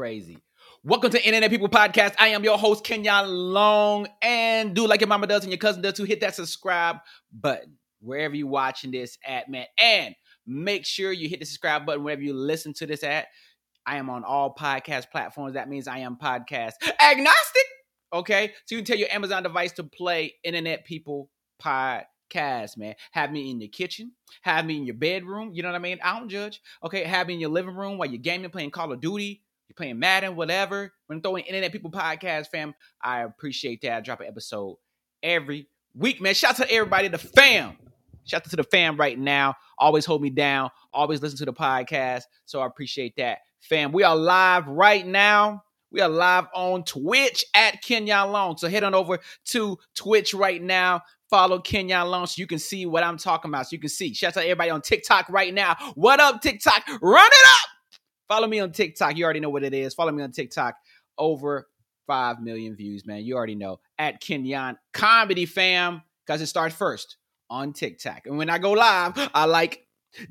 [0.00, 0.38] crazy.
[0.82, 2.14] Welcome to Internet People Podcast.
[2.18, 4.08] I am your host, Kenyon Long.
[4.22, 6.96] And do like your mama does and your cousin does to hit that subscribe
[7.30, 9.66] button wherever you're watching this at, man.
[9.78, 10.14] And
[10.46, 13.26] make sure you hit the subscribe button wherever you listen to this at.
[13.84, 15.52] I am on all podcast platforms.
[15.52, 17.66] That means I am podcast agnostic.
[18.14, 18.54] Okay.
[18.64, 21.28] So you can tell your Amazon device to play Internet People
[21.62, 22.94] Podcast, man.
[23.10, 24.12] Have me in your kitchen.
[24.40, 25.50] Have me in your bedroom.
[25.52, 25.98] You know what I mean?
[26.02, 26.62] I don't judge.
[26.82, 27.04] Okay.
[27.04, 29.42] Have me in your living room while you're gaming, playing Call of Duty.
[29.70, 30.92] You're playing Madden, whatever.
[31.06, 33.98] When throwing Internet People Podcast, fam, I appreciate that.
[33.98, 34.78] I drop an episode
[35.22, 36.34] every week, man.
[36.34, 37.76] Shout out to everybody, the fam.
[38.24, 39.54] Shout out to the fam right now.
[39.78, 40.70] Always hold me down.
[40.92, 42.22] Always listen to the podcast.
[42.46, 43.38] So I appreciate that.
[43.60, 45.62] Fam, we are live right now.
[45.92, 48.56] We are live on Twitch at Kenyon Long.
[48.56, 51.02] So head on over to Twitch right now.
[51.28, 53.68] Follow Kenyon Long so you can see what I'm talking about.
[53.68, 54.14] So you can see.
[54.14, 55.76] Shout out to everybody on TikTok right now.
[55.94, 56.88] What up, TikTok?
[57.00, 57.79] Run it up!
[58.30, 59.16] Follow me on TikTok.
[59.16, 59.92] You already know what it is.
[59.92, 60.76] Follow me on TikTok.
[61.18, 61.68] Over
[62.06, 63.24] 5 million views, man.
[63.24, 63.80] You already know.
[63.98, 66.02] At Kenyon Comedy Fam.
[66.24, 67.16] Because it starts first
[67.50, 68.26] on TikTok.
[68.26, 69.84] And when I go live, I like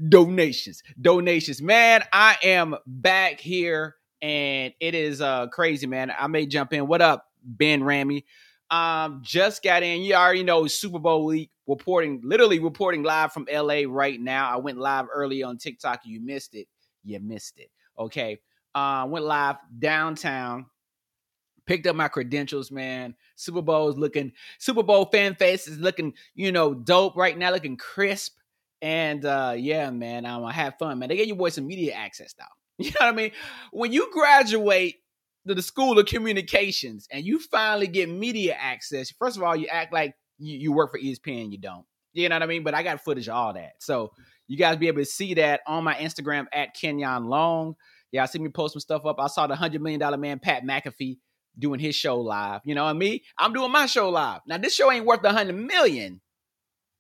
[0.08, 0.82] donations.
[1.02, 1.62] Donations.
[1.62, 6.10] Man, I am back here and it is uh crazy, man.
[6.18, 6.88] I may jump in.
[6.88, 8.24] What up, Ben Rammy?
[8.72, 10.04] Um, just got in.
[10.04, 14.50] You already know Super Bowl week reporting, literally reporting live from LA right now.
[14.50, 16.02] I went live early on TikTok.
[16.06, 16.68] You missed it.
[17.04, 17.70] You missed it.
[18.00, 18.40] Okay.
[18.74, 20.68] Uh, went live downtown.
[21.66, 23.16] Picked up my credentials, man.
[23.36, 27.52] Super Bowl is looking, Super Bowl fan face is looking, you know, dope right now,
[27.52, 28.36] looking crisp.
[28.82, 31.10] And uh, yeah, man, I'm gonna have fun, man.
[31.10, 32.44] They gave you boys some media access, though.
[32.80, 33.32] You know what I mean?
[33.72, 34.96] When you graduate
[35.46, 39.68] to the School of Communications and you finally get media access, first of all, you
[39.68, 41.86] act like you, you work for ESPN, you don't.
[42.14, 42.64] You know what I mean?
[42.64, 43.74] But I got footage of all that.
[43.80, 44.14] So
[44.50, 47.76] you guys be able to see that on my Instagram at Kenyon Long.
[48.12, 49.18] Yeah, I see me post some stuff up.
[49.20, 51.20] I saw the $100 million man, Pat McAfee,
[51.58, 52.62] doing his show live.
[52.66, 53.20] You know what I mean?
[53.38, 54.42] I'm doing my show live.
[54.48, 56.20] Now, this show ain't worth a 100 million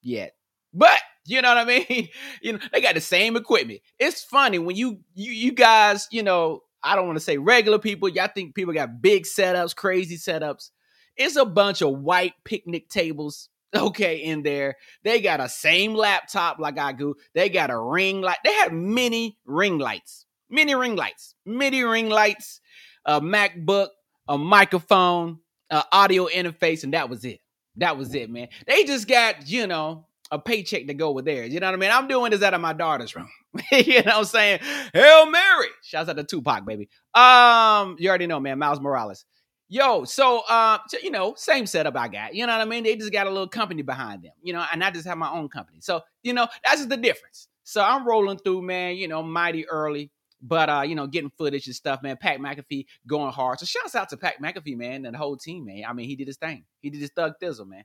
[0.03, 0.36] yet.
[0.71, 2.09] But you know what I mean?
[2.42, 3.82] You know, they got the same equipment.
[3.98, 7.80] It's funny when you you you guys, you know, I don't want to say regular
[7.80, 8.08] people.
[8.08, 10.70] Y'all think people got big setups, crazy setups.
[11.17, 14.75] It's a bunch of white picnic tables, okay, in there.
[15.03, 17.15] They got a same laptop like I do.
[17.33, 18.39] They got a ring light.
[18.43, 22.61] They have many ring lights, many ring lights, many ring lights,
[23.05, 23.89] a MacBook,
[24.27, 27.39] a microphone, an audio interface, and that was it.
[27.77, 28.49] That was it, man.
[28.67, 31.53] They just got, you know, a paycheck to go with theirs.
[31.53, 31.91] You know what I mean?
[31.91, 33.29] I'm doing this out of my daughter's room.
[33.71, 34.59] you know what I'm saying?
[34.93, 35.67] Hail Mary.
[35.81, 36.89] Shouts out to Tupac, baby.
[37.13, 39.25] Um, you already know, man, Miles Morales.
[39.71, 42.33] Yo, so uh, so, you know, same setup I got.
[42.33, 42.83] You know what I mean?
[42.83, 45.30] They just got a little company behind them, you know, and I just have my
[45.30, 45.77] own company.
[45.80, 47.47] So, you know, that's just the difference.
[47.63, 50.11] So I'm rolling through, man, you know, mighty early.
[50.41, 52.17] But uh, you know, getting footage and stuff, man.
[52.17, 53.59] Pat McAfee going hard.
[53.59, 55.83] So shouts out to Pat McAfee, man, and the whole team, man.
[55.87, 56.63] I mean, he did his thing.
[56.81, 57.83] He did his thug thizzle, man.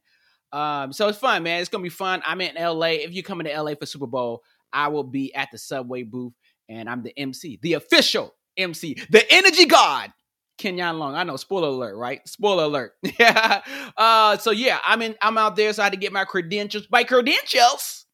[0.52, 1.60] Um, so it's fun, man.
[1.60, 2.22] It's gonna be fun.
[2.24, 2.92] I'm in LA.
[3.02, 4.42] If you're coming to LA for Super Bowl,
[4.72, 6.32] I will be at the subway booth,
[6.68, 10.12] and I'm the MC, the official MC, the energy god,
[10.58, 11.14] Kenyon Long.
[11.14, 12.26] I know, spoiler alert, right?
[12.28, 12.92] Spoiler alert.
[13.18, 13.62] yeah.
[13.96, 15.16] Uh, so yeah, I'm in.
[15.20, 16.86] I'm out there, so I had to get my credentials.
[16.90, 18.06] My credentials.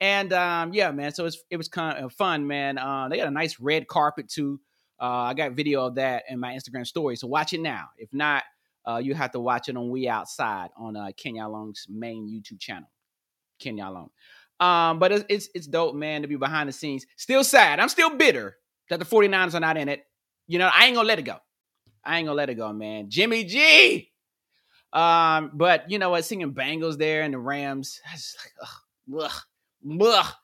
[0.00, 1.12] And um, yeah, man.
[1.12, 2.78] So it's, it was kind of fun, man.
[2.78, 4.60] Uh, they got a nice red carpet too.
[5.00, 7.16] Uh, I got video of that in my Instagram story.
[7.16, 7.86] So watch it now.
[7.96, 8.44] If not,
[8.86, 12.60] uh, you have to watch it on We Outside on uh, Kenyon Long's main YouTube
[12.60, 12.88] channel,
[13.58, 14.10] Kenyon Long.
[14.60, 17.06] Um, but it's, it's it's dope, man, to be behind the scenes.
[17.16, 17.78] Still sad.
[17.80, 18.56] I'm still bitter
[18.90, 20.04] that the 49ers are not in it.
[20.46, 21.36] You know, I ain't gonna let it go.
[22.08, 23.10] I ain't gonna let it go, man.
[23.10, 24.10] Jimmy G.
[24.94, 26.24] Um, but you know what?
[26.24, 28.00] Singing Bengals there and the Rams.
[28.10, 30.34] That's like, ugh, ugh, ugh.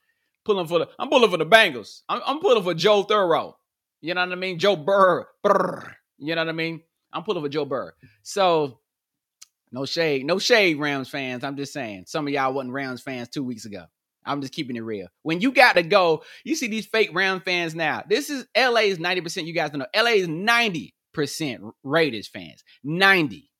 [0.44, 2.02] Pulling for the, I'm pulling for the Bengals.
[2.06, 3.56] I'm, I'm pulling for Joe Burrow.
[4.02, 4.58] You know what I mean?
[4.58, 5.26] Joe Burr.
[5.42, 5.97] Burr.
[6.19, 6.82] You know what I mean?
[7.10, 7.94] I'm pulling for Joe Burr.
[8.22, 8.81] So
[9.72, 11.44] no shade, no shade, Rams fans.
[11.44, 12.04] I'm just saying.
[12.06, 13.86] Some of y'all wasn't Rams fans two weeks ago.
[14.26, 15.08] I'm just keeping it real.
[15.22, 18.02] When you got to go, you see these fake Rams fans now.
[18.06, 19.46] This is LA is 90%.
[19.46, 19.86] You guys don't know.
[19.96, 20.92] LA is 90%
[21.82, 22.64] Raiders fans.
[22.82, 23.50] 90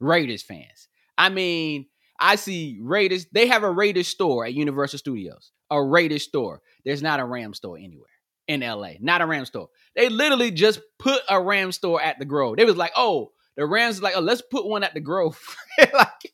[0.00, 0.88] Raiders fans.
[1.16, 1.86] I mean,
[2.18, 3.26] I see Raiders.
[3.32, 5.52] They have a Raiders store at Universal Studios.
[5.70, 6.60] A Raiders store.
[6.84, 8.06] There's not a Ram store anywhere
[8.48, 8.92] in LA.
[9.00, 9.68] Not a Ram store.
[9.96, 12.56] They literally just put a Ram store at the Grove.
[12.56, 15.38] They was like, oh, the Rams is like, oh, let's put one at the Grove.
[15.78, 16.32] like,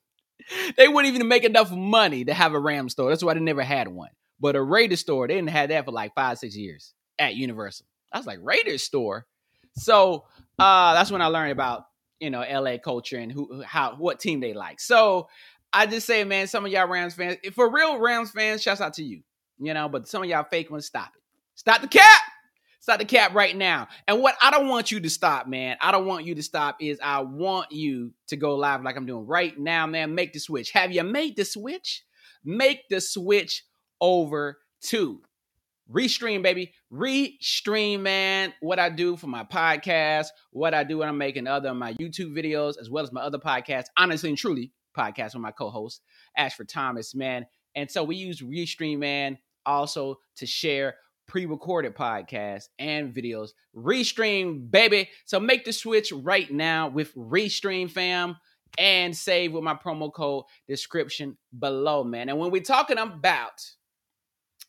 [0.76, 3.10] they wouldn't even make enough money to have a Ram store.
[3.10, 4.10] That's why they never had one.
[4.40, 7.86] But a Raiders store, they didn't have that for like five, six years at Universal.
[8.12, 9.26] I was like, Raiders store.
[9.74, 10.24] So
[10.58, 11.84] uh, that's when I learned about
[12.20, 14.80] you know LA culture and who how what team they like.
[14.80, 15.28] So
[15.72, 18.94] I just say, man, some of y'all Rams fans, for real Rams fans, shouts out
[18.94, 19.22] to you.
[19.58, 21.22] You know, but some of y'all fake ones, stop it.
[21.54, 22.22] Stop the cap.
[22.80, 23.88] Stop the cap right now.
[24.06, 26.76] And what I don't want you to stop, man, I don't want you to stop
[26.80, 30.14] is I want you to go live like I'm doing right now, man.
[30.14, 30.70] Make the switch.
[30.70, 32.04] Have you made the switch?
[32.44, 33.64] Make the switch
[34.00, 35.20] over to
[35.90, 36.72] Restream, baby.
[36.92, 38.52] Restream, man.
[38.60, 42.36] What I do for my podcast, what I do when I'm making other my YouTube
[42.36, 46.02] videos, as well as my other podcasts, honestly and truly podcast with my co-host,
[46.36, 47.46] Ashford Thomas, man.
[47.74, 50.96] And so we use Restream, man, also to share
[51.26, 53.50] pre-recorded podcasts and videos.
[53.76, 55.08] Restream, baby.
[55.26, 58.36] So make the switch right now with Restream, fam.
[58.76, 62.28] And save with my promo code description below, man.
[62.28, 63.64] And when we're talking about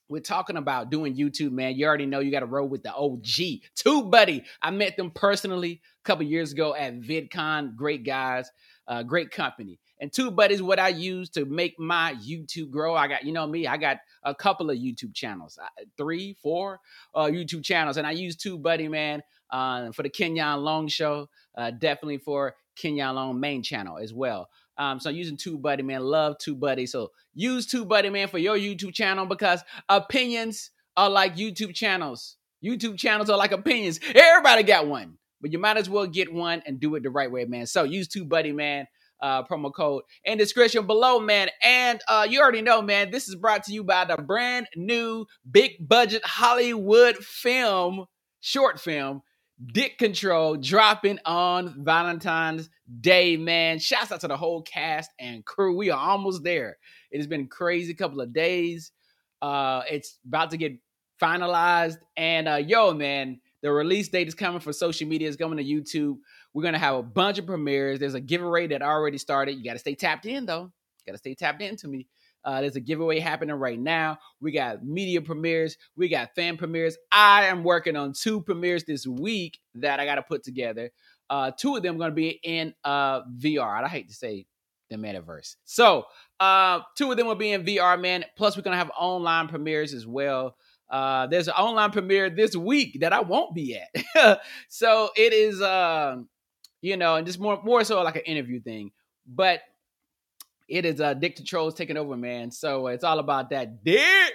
[0.09, 1.75] we're talking about doing YouTube, man.
[1.75, 3.61] You already know you got to roll with the OG.
[3.75, 4.43] Tube Buddy.
[4.61, 7.75] I met them personally a couple years ago at VidCon.
[7.75, 8.49] Great guys,
[8.87, 9.79] uh, great company.
[10.01, 12.95] And Tube Buddy is what I use to make my YouTube grow.
[12.95, 15.59] I got, you know me, I got a couple of YouTube channels,
[15.97, 16.79] three, four
[17.13, 17.97] uh, YouTube channels.
[17.97, 19.21] And I use Tube Buddy, man,
[19.51, 24.49] uh, for the Kenyon Long Show, uh, definitely for Kenyon Long main channel as well.
[24.79, 26.87] Um, so using TubeBuddy, man, love TubeBuddy.
[26.87, 32.37] So use TubeBuddy, man, for your YouTube channel because opinions are like YouTube channels.
[32.63, 33.99] YouTube channels are like opinions.
[34.15, 37.29] Everybody got one, but you might as well get one and do it the right
[37.29, 37.67] way, man.
[37.67, 38.87] So use TubeBuddy, man.
[39.21, 41.49] Uh, promo code in description below, man.
[41.61, 45.25] And uh, you already know, man, this is brought to you by the brand new
[45.51, 48.05] big budget Hollywood film,
[48.39, 49.21] short film,
[49.65, 52.69] Dick Control, dropping on Valentine's
[53.01, 53.79] Day, man.
[53.79, 55.75] Shouts out to the whole cast and crew.
[55.75, 56.77] We are almost there.
[57.11, 58.91] It has been crazy couple of days.
[59.41, 60.77] Uh, it's about to get
[61.21, 61.97] finalized.
[62.15, 65.27] And uh, yo, man, the release date is coming for social media.
[65.27, 66.17] It's coming to YouTube.
[66.53, 67.99] We're gonna have a bunch of premieres.
[67.99, 69.57] There's a giveaway that already started.
[69.57, 70.71] You got to stay tapped in though.
[71.05, 72.07] Got to stay tapped into me.
[72.43, 74.17] Uh, there's a giveaway happening right now.
[74.39, 75.77] We got media premieres.
[75.95, 76.97] We got fan premieres.
[77.11, 80.91] I am working on two premieres this week that I got to put together.
[81.29, 83.83] Uh, two of them are going to be in uh, VR.
[83.83, 84.45] I hate to say
[84.89, 85.55] the metaverse.
[85.65, 86.05] So
[86.39, 88.25] uh, two of them will be in VR, man.
[88.35, 90.55] Plus, we're going to have online premieres as well.
[90.89, 94.41] Uh, there's an online premiere this week that I won't be at.
[94.69, 96.17] so it is, uh,
[96.81, 98.91] you know, and just more more so like an interview thing.
[99.27, 99.61] But
[100.69, 102.51] it is uh, Dick Control's taking over, man.
[102.51, 104.33] So it's all about that dick.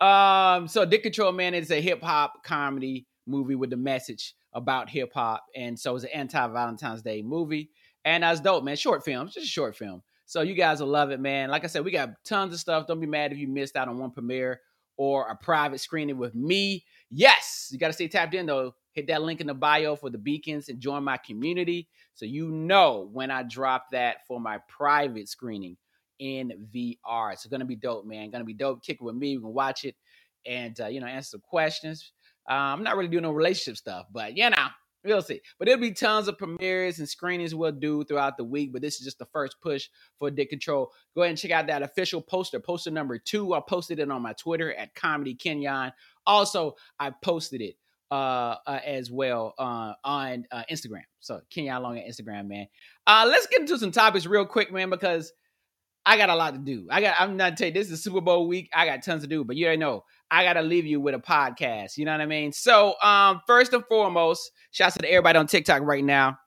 [0.00, 4.88] Um, so Dick Control, man, is a hip hop comedy movie with the message about
[4.88, 7.70] hip hop, and so it's an anti Valentine's Day movie,
[8.04, 8.76] and that's dope, man.
[8.76, 10.02] Short film, it's just a short film.
[10.24, 11.50] So you guys will love it, man.
[11.50, 12.86] Like I said, we got tons of stuff.
[12.86, 14.60] Don't be mad if you missed out on one premiere
[14.96, 16.84] or a private screening with me.
[17.10, 18.74] Yes, you got to stay tapped in though.
[18.92, 22.50] Hit that link in the bio for the beacons and join my community so you
[22.50, 25.76] know when I drop that for my private screening
[26.18, 27.32] in VR.
[27.32, 28.30] It's gonna be dope, man.
[28.30, 28.82] Gonna be dope.
[28.84, 29.36] Kick it with me.
[29.36, 29.96] We can watch it
[30.46, 32.12] and uh, you know answer some questions.
[32.48, 34.66] Uh, I'm not really doing no relationship stuff, but you know
[35.04, 35.40] we'll see.
[35.58, 38.72] But there'll be tons of premieres and screenings we'll do throughout the week.
[38.72, 39.88] But this is just the first push
[40.18, 40.90] for Dick Control.
[41.14, 43.54] Go ahead and check out that official poster, poster number two.
[43.54, 45.92] I posted it on my Twitter at Comedy Kenyon.
[46.26, 47.76] Also, I posted it
[48.10, 51.02] uh, uh, as well uh, on uh, Instagram.
[51.20, 52.66] So Kenyon Long on Instagram, man.
[53.06, 55.32] Uh, let's get into some topics real quick, man, because
[56.04, 56.86] I got a lot to do.
[56.90, 57.16] I got.
[57.20, 58.70] I'm not telling you this is Super Bowl week.
[58.74, 61.14] I got tons to do, but you already know I got to leave you with
[61.14, 61.96] a podcast.
[61.96, 62.52] You know what I mean?
[62.52, 66.38] So, um, first and foremost, shouts to everybody on TikTok right now.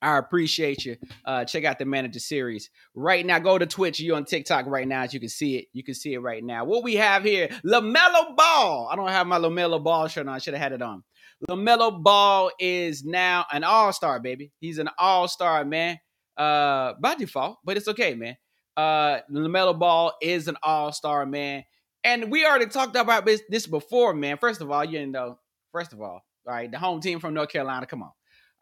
[0.00, 0.96] I appreciate you.
[1.24, 3.38] Uh, check out the manager series right now.
[3.38, 4.00] Go to Twitch.
[4.00, 5.66] You're on TikTok right now, as you can see it.
[5.72, 6.64] You can see it right now.
[6.64, 8.88] What we have here, LaMelo Ball.
[8.90, 10.34] I don't have my LaMelo Ball shirt on.
[10.34, 11.02] I should have had it on.
[11.48, 14.52] LaMelo Ball is now an All Star, baby.
[14.60, 15.98] He's an All Star, man.
[16.36, 18.36] Uh, by default, but it's okay, man.
[18.76, 21.64] Uh, LaMelo Ball is an All Star, man.
[22.04, 24.38] And we already talked about this, before, man.
[24.38, 25.38] First of all, you know,
[25.72, 27.86] first of all, all right, the home team from North Carolina.
[27.86, 28.12] Come on.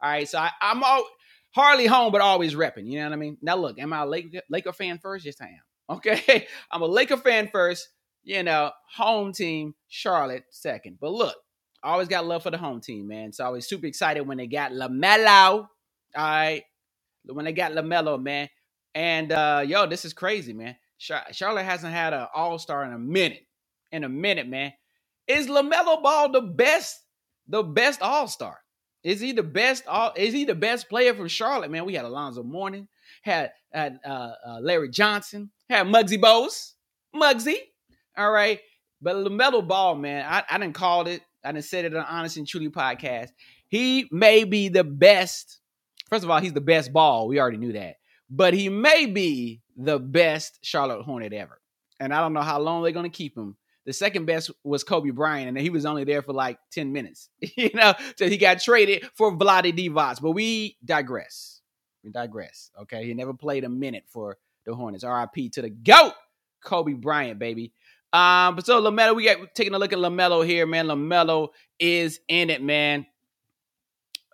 [0.01, 1.03] All right, so I, am all
[1.57, 2.87] hardly home, but always repping.
[2.87, 3.37] You know what I mean?
[3.41, 5.25] Now, look, am I a Laker, Laker fan first?
[5.25, 5.51] Yes, I am.
[5.89, 7.89] Okay, I'm a Laker fan first.
[8.23, 10.99] You know, home team, Charlotte second.
[11.01, 11.35] But look,
[11.83, 13.33] I always got love for the home team, man.
[13.33, 15.27] So I was super excited when they got LaMelo.
[15.27, 15.69] All
[16.15, 16.63] right,
[17.25, 18.49] when they got LaMelo, man.
[18.95, 20.75] And uh, yo, this is crazy, man.
[21.31, 23.45] Charlotte hasn't had an All Star in a minute.
[23.91, 24.73] In a minute, man.
[25.27, 26.99] Is LaMelo Ball the best?
[27.47, 28.57] The best All Star?
[29.07, 29.87] Is he the best?
[29.87, 31.71] All Is he the best player from Charlotte?
[31.71, 32.89] Man, we had Alonzo Mourning,
[33.21, 36.73] had had uh, uh, Larry Johnson, had Muggsy Bogues,
[37.15, 37.55] Muggsy.
[38.17, 38.59] All right,
[39.01, 41.21] but LaMelo Ball, man, I, I didn't call it.
[41.41, 43.29] I didn't said it on Honest and Truly podcast.
[43.69, 45.61] He may be the best.
[46.09, 47.29] First of all, he's the best ball.
[47.29, 47.95] We already knew that,
[48.29, 51.61] but he may be the best Charlotte Hornet ever.
[52.01, 53.55] And I don't know how long they're going to keep him.
[53.87, 57.29] The second best was Kobe Bryant, and he was only there for like 10 minutes,
[57.39, 60.21] you know, so he got traded for Vlade Divac.
[60.21, 61.61] But we digress.
[62.03, 62.69] We digress.
[62.81, 63.05] Okay.
[63.05, 65.05] He never played a minute for the Hornets.
[65.05, 66.11] RIP to the GOAT,
[66.61, 67.71] Kobe Bryant, baby.
[68.11, 70.87] Um, but so LaMelo, we got taking a look at LaMelo here, man.
[70.87, 73.05] LaMelo is in it, man.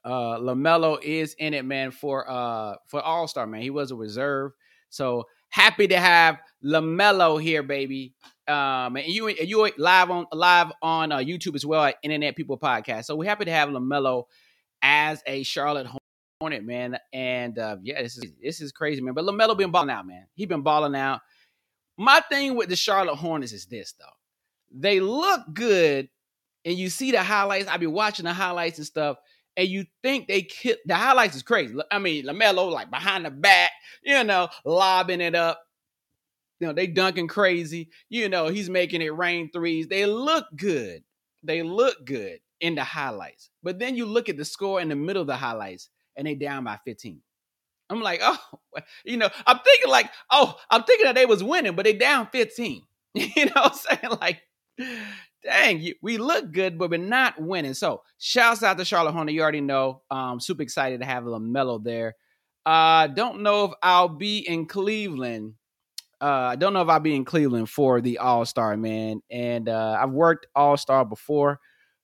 [0.03, 3.61] Uh LaMelo is in it, man, for uh for All-Star, man.
[3.61, 4.53] He was a reserve.
[4.89, 8.15] So happy to have LaMelo here, baby.
[8.47, 12.57] Um, and you you live on live on uh, YouTube as well at Internet People
[12.57, 13.05] Podcast.
[13.05, 14.23] So we're happy to have LaMelo
[14.81, 15.87] as a Charlotte
[16.41, 16.97] Hornet, man.
[17.13, 19.13] And uh, yeah, this is this is crazy, man.
[19.13, 20.25] But LaMelo been balling out, man.
[20.33, 21.21] He been balling out.
[21.97, 24.05] My thing with the Charlotte Hornets is this though.
[24.75, 26.09] They look good,
[26.65, 27.69] and you see the highlights.
[27.69, 29.17] I be watching the highlights and stuff
[29.55, 31.75] and you think they kill the highlights is crazy.
[31.91, 33.71] I mean, LaMelo like behind the back,
[34.03, 35.61] you know, lobbing it up.
[36.59, 37.89] You know, they dunking crazy.
[38.09, 39.87] You know, he's making it rain threes.
[39.87, 41.03] They look good.
[41.43, 43.49] They look good in the highlights.
[43.61, 46.35] But then you look at the score in the middle of the highlights and they
[46.35, 47.21] down by 15.
[47.89, 48.37] I'm like, oh,
[49.03, 52.27] you know, I'm thinking like, oh, I'm thinking that they was winning, but they down
[52.31, 52.83] 15.
[53.13, 54.17] you know I'm saying?
[54.21, 54.41] Like,
[55.43, 57.73] dang, we look good, but we're not winning.
[57.73, 59.33] So, shouts out to Charlotte Hornet.
[59.33, 60.01] You already know.
[60.09, 62.15] Um, super excited to have LaMelo there.
[62.65, 65.55] Uh, don't know if I'll be in Cleveland.
[66.21, 69.21] Uh, I don't know if I'll be in Cleveland for the All Star, man.
[69.29, 71.59] And uh, I've worked All Star before,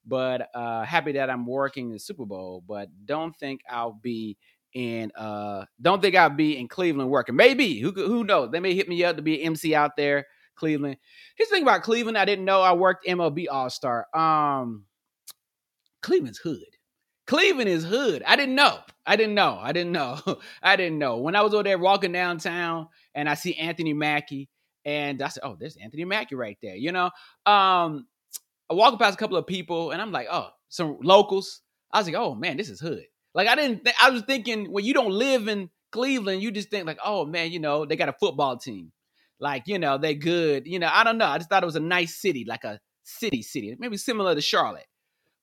[0.05, 2.61] but uh, happy that I'm working the Super Bowl.
[2.67, 4.37] But don't think I'll be
[4.73, 5.11] in.
[5.15, 7.37] Uh, don't think I'll be in Cleveland working.
[7.37, 8.51] Maybe who who knows?
[8.51, 10.25] They may hit me up to be an MC out there.
[10.59, 10.97] Cleveland.
[11.35, 12.17] Here's the thing about Cleveland.
[12.17, 14.05] I didn't know I worked MLB All Star.
[14.13, 14.85] Um,
[16.01, 16.77] Cleveland's hood.
[17.25, 18.23] Cleveland is hood.
[18.25, 18.79] I didn't know.
[19.05, 19.59] I didn't know.
[19.61, 20.19] I didn't know.
[20.63, 21.17] I didn't know.
[21.17, 24.49] When I was over there walking downtown and I see Anthony Mackie,
[24.85, 27.05] and I said, "Oh, there's Anthony Mackie right there." You know,
[27.45, 28.07] um,
[28.69, 31.61] I walk past a couple of people, and I'm like, "Oh, some locals."
[31.91, 33.03] I was like, "Oh man, this is hood."
[33.35, 33.83] Like I didn't.
[33.83, 37.25] Th- I was thinking when you don't live in Cleveland, you just think like, "Oh
[37.25, 38.91] man, you know, they got a football team."
[39.39, 41.75] Like you know they good you know i don't know i just thought it was
[41.75, 44.85] a nice city like a city city maybe similar to charlotte.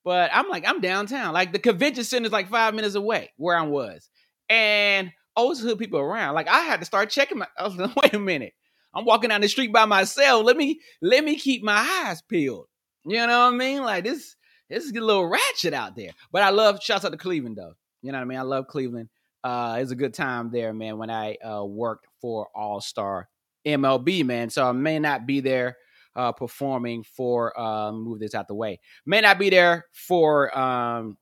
[0.05, 3.57] But i'm like i'm downtown like the convention center is like five minutes away where
[3.57, 4.09] i was.
[4.49, 7.95] And always hood people around like i had to start checking my i was like
[7.97, 8.55] wait a minute
[8.95, 12.67] i'm walking down the street by myself let me let me keep my eyes peeled.
[13.05, 13.83] You know what i mean?
[13.83, 14.37] Like this
[14.71, 16.11] this is a little ratchet out there.
[16.31, 17.75] But i love shouts out to cleveland though.
[18.03, 18.39] You know what i mean?
[18.39, 19.09] I love cleveland.
[19.45, 23.29] Uh, it was a good time there, man, when I uh, worked for All Star
[23.67, 24.51] MLB, man.
[24.51, 25.77] So I may not be there
[26.15, 28.81] uh, performing for uh, move this out the way.
[29.05, 31.19] May not be there for um,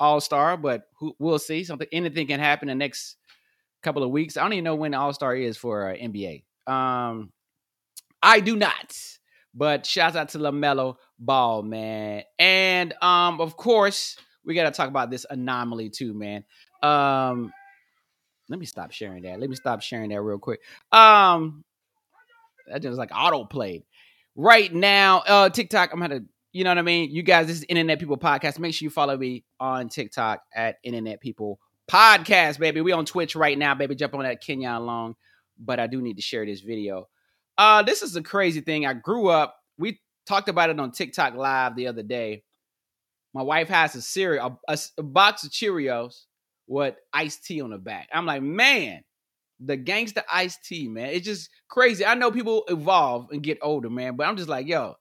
[0.00, 1.64] All Star, but who, we'll see.
[1.64, 3.16] Something anything can happen in the next
[3.82, 4.36] couple of weeks.
[4.36, 6.44] I don't even know when All Star is for uh, NBA.
[6.66, 7.32] Um,
[8.22, 8.96] I do not.
[9.56, 12.24] But shouts out to LaMelo Ball, man.
[12.40, 16.44] And um, of course, we got to talk about this anomaly too, man.
[16.82, 17.52] Um,
[18.48, 19.40] let me stop sharing that.
[19.40, 20.60] Let me stop sharing that real quick.
[20.92, 21.64] Um,
[22.68, 23.84] that just like auto played.
[24.36, 25.92] Right now, uh, TikTok.
[25.92, 26.20] I'm gonna,
[26.52, 27.10] you know what I mean.
[27.10, 28.58] You guys, this is Internet People Podcast.
[28.58, 31.58] Make sure you follow me on TikTok at Internet People
[31.88, 32.80] Podcast, baby.
[32.80, 33.94] We on Twitch right now, baby.
[33.94, 35.14] Jump on that Kenyon Long.
[35.58, 37.08] But I do need to share this video.
[37.56, 38.86] Uh, this is a crazy thing.
[38.86, 39.56] I grew up.
[39.78, 42.42] We talked about it on TikTok Live the other day.
[43.32, 46.24] My wife has a cereal, a, a, a box of Cheerios
[46.66, 48.08] with iced tea on the back.
[48.12, 49.02] I'm like, man,
[49.60, 51.10] the gangster iced tea, man.
[51.10, 52.04] It's just crazy.
[52.04, 54.94] I know people evolve and get older, man, but I'm just like, yo,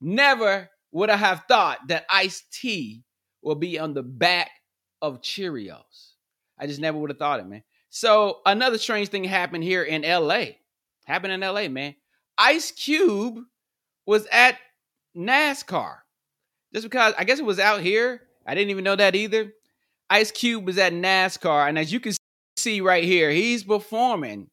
[0.00, 3.04] never would I have thought that iced tea
[3.42, 4.50] will be on the back
[5.00, 6.12] of Cheerios.
[6.58, 7.62] I just never would have thought it, man.
[7.88, 10.44] So another strange thing happened here in LA.
[11.06, 11.94] Happened in LA, man.
[12.38, 13.38] Ice Cube
[14.06, 14.56] was at
[15.16, 15.96] NASCAR.
[16.72, 18.22] Just because I guess it was out here.
[18.46, 19.52] I didn't even know that either.
[20.10, 22.12] Ice Cube was at NASCAR, and as you can
[22.56, 24.50] see right here, he's performing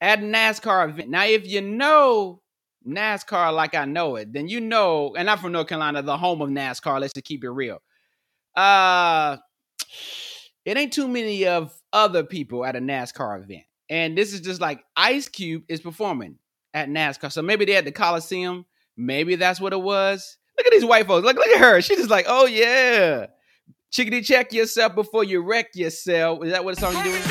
[0.00, 1.08] at NASCAR event.
[1.08, 2.42] Now, if you know
[2.86, 6.42] NASCAR like I know it, then you know, and I'm from North Carolina, the home
[6.42, 7.00] of NASCAR.
[7.00, 7.80] Let's just keep it real.
[8.56, 9.36] Uh,
[10.64, 14.60] it ain't too many of other people at a NASCAR event, and this is just
[14.60, 16.38] like Ice Cube is performing
[16.74, 17.30] at NASCAR.
[17.30, 18.66] So maybe they at the Coliseum.
[18.96, 20.36] Maybe that's what it was.
[20.58, 21.24] Look at these white folks.
[21.24, 21.80] Look, look at her.
[21.80, 23.26] She's just like, oh yeah.
[23.96, 26.44] Chickadee, check yourself before you wreck yourself.
[26.44, 27.22] Is that what song you doing?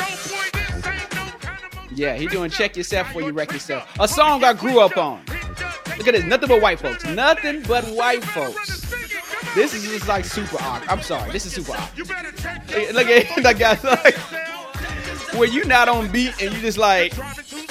[1.94, 3.88] Yeah, he doing check yourself before you wreck yourself.
[4.00, 5.24] A song I grew up on.
[6.00, 7.06] Look at this, nothing but white folks.
[7.06, 8.82] Nothing but white folks.
[9.54, 10.90] This is just like super awkward.
[10.90, 12.08] I'm sorry, this is super awkward.
[12.96, 13.78] Look at that guy.
[13.88, 14.16] Like,
[15.36, 17.14] where you not on beat and you just like,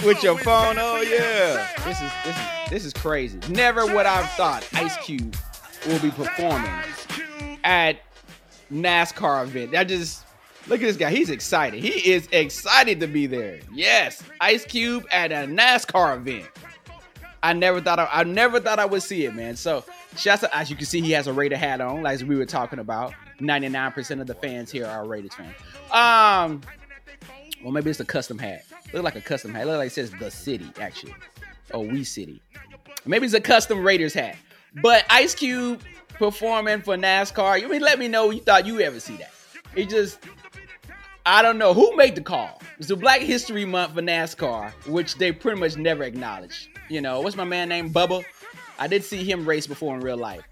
[0.05, 0.77] with your phone.
[0.79, 3.41] Oh yeah, this is this is this is crazy.
[3.49, 5.35] Never would I've thought Ice Cube
[5.85, 6.71] will be performing
[7.65, 7.99] at
[8.73, 9.75] NASCAR event.
[9.75, 10.25] I just
[10.66, 11.11] look at this guy.
[11.11, 11.83] He's excited.
[11.83, 13.61] He is excited to be there.
[13.73, 16.47] Yes, Ice Cube at a NASCAR event.
[17.42, 19.56] I never thought I, I never thought I would see it, man.
[19.56, 19.85] So
[20.52, 23.12] as you can see, he has a Raider hat on, like we were talking about.
[23.40, 25.54] 99% of the fans here are Raiders fans.
[25.90, 26.61] Um,
[27.62, 28.64] well, maybe it's a custom hat.
[28.92, 29.66] Look like a custom hat.
[29.66, 31.14] Look like it says the city, actually.
[31.73, 32.42] Oh, we city.
[33.06, 34.37] Maybe it's a custom Raiders hat.
[34.83, 35.83] But Ice Cube
[36.14, 37.61] performing for NASCAR.
[37.61, 39.33] You mean let me know you thought you ever see that.
[39.75, 40.18] It just
[41.26, 42.61] I don't know who made the call.
[42.78, 46.71] It's a Black History Month for NASCAR, which they pretty much never acknowledge.
[46.90, 48.25] You know, what's my man named Bubba?
[48.78, 50.42] I did see him race before in real life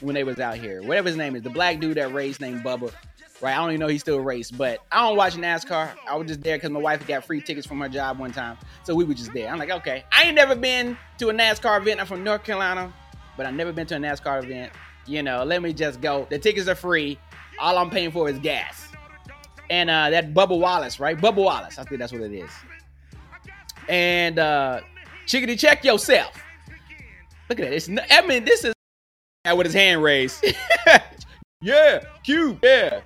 [0.00, 0.82] when they was out here.
[0.82, 2.92] Whatever his name is, the black dude that raced named Bubba.
[3.42, 5.92] Right, I don't even know he still raced, but I don't watch NASCAR.
[6.08, 8.56] I was just there because my wife got free tickets from her job one time,
[8.82, 9.48] so we were just there.
[9.48, 12.00] I'm like, okay, I ain't never been to a NASCAR event.
[12.00, 12.92] I'm from North Carolina,
[13.36, 14.72] but I've never been to a NASCAR event.
[15.06, 16.26] You know, let me just go.
[16.30, 17.18] The tickets are free.
[17.58, 18.88] All I'm paying for is gas.
[19.70, 21.16] And uh, that Bubba Wallace, right?
[21.16, 21.78] Bubba Wallace.
[21.78, 22.50] I think that's what it is.
[23.88, 24.80] And uh,
[25.26, 26.42] chickadee, check yourself.
[27.48, 27.72] Look at that.
[27.72, 28.74] It's, I mean, this is
[29.56, 30.44] with his hand raised.
[31.60, 32.58] yeah, cute.
[32.62, 33.00] Yeah.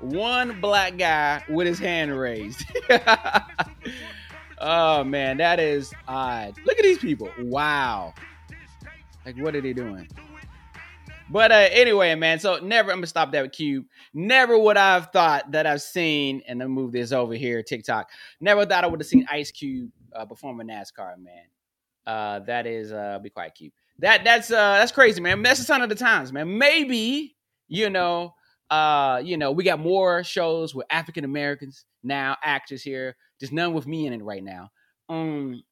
[0.00, 2.64] One black guy with his hand raised.
[4.58, 6.54] oh man, that is odd.
[6.64, 7.30] Look at these people.
[7.40, 8.14] Wow.
[9.26, 10.08] Like, what are they doing?
[11.30, 12.40] But uh, anyway, man.
[12.40, 12.90] So never.
[12.90, 13.86] I'm gonna stop that with Cube.
[14.12, 18.10] Never would I have thought that I've seen, and then move this over here, TikTok.
[18.40, 21.44] Never thought I would have seen Ice Cube uh, perform a NASCAR, man.
[22.06, 23.72] Uh, that is uh, be quite cute.
[24.00, 25.42] That that's uh, that's crazy, man.
[25.42, 26.58] That's the sign of the times, man.
[26.58, 27.36] Maybe
[27.68, 28.34] you know,
[28.70, 33.16] uh, you know, we got more shows with African Americans now, actors here.
[33.38, 34.70] Just none with me in it right now.
[35.08, 35.62] Um,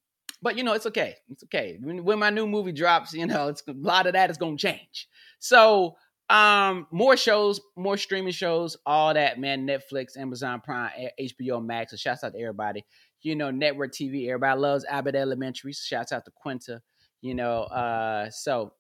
[0.41, 1.17] but you know, it's okay.
[1.29, 1.79] It's okay.
[1.81, 4.57] When, when my new movie drops, you know, it's a lot of that is gonna
[4.57, 5.09] change.
[5.39, 5.97] So
[6.31, 9.67] um, more shows, more streaming shows, all that, man.
[9.67, 10.91] Netflix, Amazon Prime,
[11.21, 11.93] HBO Max.
[11.93, 12.85] So shouts out to everybody.
[13.23, 14.29] You know, network TV.
[14.29, 15.73] Everybody loves Abbott Elementary.
[15.73, 16.83] So shouts out to Quinta.
[17.21, 18.75] You know, uh, so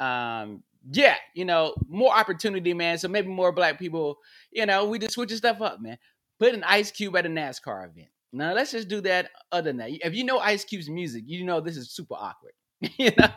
[0.00, 2.98] um, yeah, you know, more opportunity, man.
[2.98, 4.18] So maybe more black people,
[4.50, 5.98] you know, we just switching stuff up, man.
[6.38, 8.08] Put an Ice Cube at a NASCAR event.
[8.32, 9.30] Now let's just do that.
[9.52, 12.54] Other than that, if you know Ice Cube's music, you know this is super awkward.
[12.98, 13.28] you know,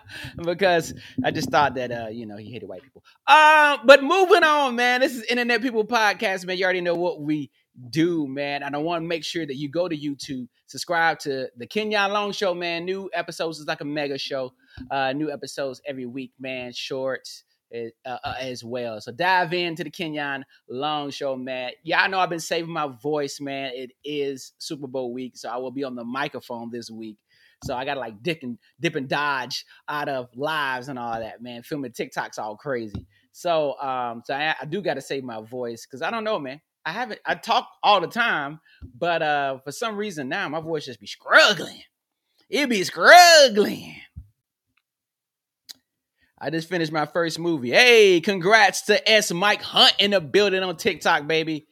[0.44, 3.04] because I just thought that uh, you know, he hated white people.
[3.28, 5.02] Uh, but moving on, man.
[5.02, 6.58] This is Internet People Podcast, man.
[6.58, 7.52] You already know what we
[7.92, 8.64] do, man.
[8.64, 12.12] And I want to make sure that you go to YouTube, subscribe to the Kenyon
[12.12, 12.86] Long Show, man.
[12.86, 14.54] New episodes is like a mega show.
[14.90, 16.72] Uh, new episodes every week, man.
[16.74, 19.02] Shorts uh, uh, as well.
[19.02, 21.72] So dive into the Kenyon Long Show, man.
[21.84, 23.72] Yeah, I know I've been saving my voice, man.
[23.74, 27.18] It is Super Bowl week, so I will be on the microphone this week.
[27.64, 31.20] So I got to like dip and dip and dodge out of lives and all
[31.20, 31.64] that, man.
[31.64, 33.06] Filming TikToks all crazy.
[33.32, 36.40] So um, so I, I do got to save my voice because I don't know,
[36.40, 36.62] man.
[36.86, 38.60] I haven't I talk all the time,
[38.98, 41.82] but uh for some reason now my voice just be struggling.
[42.48, 43.96] It be struggling.
[46.38, 47.72] I just finished my first movie.
[47.72, 51.66] Hey, congrats to S Mike Hunt in the building on TikTok, baby.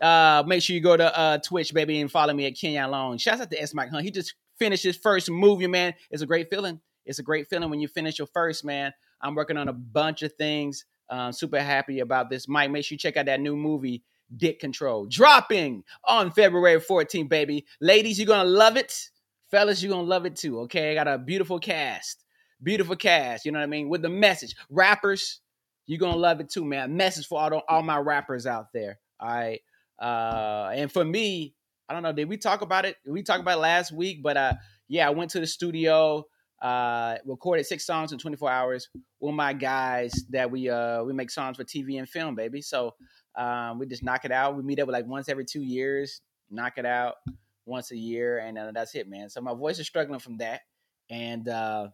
[0.00, 3.18] Uh, make sure you go to uh, Twitch, baby, and follow me at Kenyon Long.
[3.18, 4.04] Shouts out to S Mike Hunt.
[4.04, 5.94] He just finished his first movie, man.
[6.10, 6.80] It's a great feeling.
[7.06, 8.92] It's a great feeling when you finish your first, man.
[9.20, 10.84] I'm working on a bunch of things.
[11.08, 12.48] Uh, super happy about this.
[12.48, 14.02] Mike, make sure you check out that new movie,
[14.34, 17.66] Dick Control, dropping on February 14th, baby.
[17.80, 19.10] Ladies, you're gonna love it.
[19.50, 20.60] Fellas, you're gonna love it too.
[20.60, 22.24] Okay, I got a beautiful cast,
[22.62, 23.44] beautiful cast.
[23.44, 23.88] You know what I mean?
[23.88, 25.40] With the message, rappers,
[25.86, 26.96] you're gonna love it too, man.
[26.96, 28.98] Message for all all my rappers out there.
[29.20, 29.60] All right,
[30.00, 31.54] uh, and for me,
[31.88, 32.12] I don't know.
[32.12, 32.96] Did we talk about it?
[33.06, 34.54] We talked about it last week, but uh,
[34.88, 36.24] yeah, I went to the studio,
[36.62, 38.88] uh, recorded six songs in 24 hours
[39.20, 42.62] with my guys that we uh we make songs for TV and film, baby.
[42.62, 42.94] So
[43.36, 44.56] um, we just knock it out.
[44.56, 46.20] We meet up like once every two years,
[46.50, 47.16] knock it out
[47.66, 49.28] once a year, and uh, that's it, man.
[49.28, 50.62] So my voice is struggling from that,
[51.10, 51.88] and uh,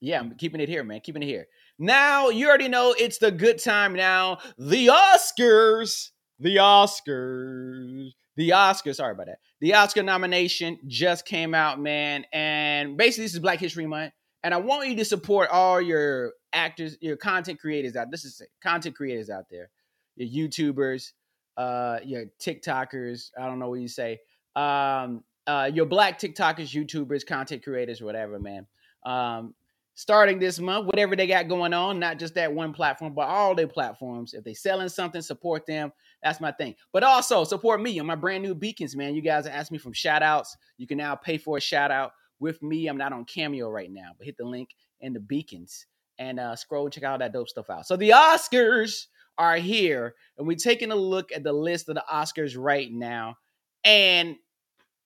[0.00, 1.00] yeah, I'm keeping it here, man.
[1.00, 1.46] Keeping it here.
[1.78, 4.38] Now you already know it's the good time now.
[4.58, 9.38] The Oscars, the Oscars the Oscar, sorry about that.
[9.60, 12.24] The Oscar nomination just came out, man.
[12.32, 14.12] And basically, this is Black History Month.
[14.42, 18.10] And I want you to support all your actors, your content creators out.
[18.10, 19.70] This is content creators out there,
[20.16, 21.12] your YouTubers,
[21.56, 23.30] uh, your TikTokers.
[23.40, 24.20] I don't know what you say.
[24.54, 28.66] Um, uh, your black TikTokers, YouTubers, content creators, whatever, man.
[29.04, 29.54] Um,
[29.94, 33.54] starting this month, whatever they got going on, not just that one platform, but all
[33.54, 34.34] their platforms.
[34.34, 35.92] If they selling something, support them.
[36.22, 36.74] That's my thing.
[36.92, 39.14] But also support me on my brand new beacons, man.
[39.14, 40.56] You guys asked me from shout outs.
[40.78, 42.88] You can now pay for a shout out with me.
[42.88, 45.86] I'm not on Cameo right now, but hit the link in the beacons
[46.18, 47.86] and uh, scroll and check all that dope stuff out.
[47.86, 49.06] So the Oscars
[49.38, 53.36] are here, and we're taking a look at the list of the Oscars right now.
[53.84, 54.36] And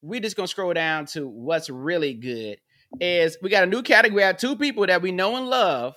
[0.03, 2.59] we're just gonna scroll down to what's really good.
[3.01, 5.95] Is we got a new category, have two people that we know and love.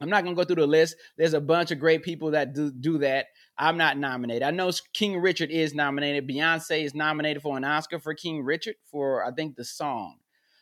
[0.00, 0.96] I'm not gonna go through the list.
[1.16, 3.26] There's a bunch of great people that do do that.
[3.58, 4.42] I'm not nominated.
[4.44, 6.28] I know King Richard is nominated.
[6.28, 10.18] Beyonce is nominated for an Oscar for King Richard for I think the song.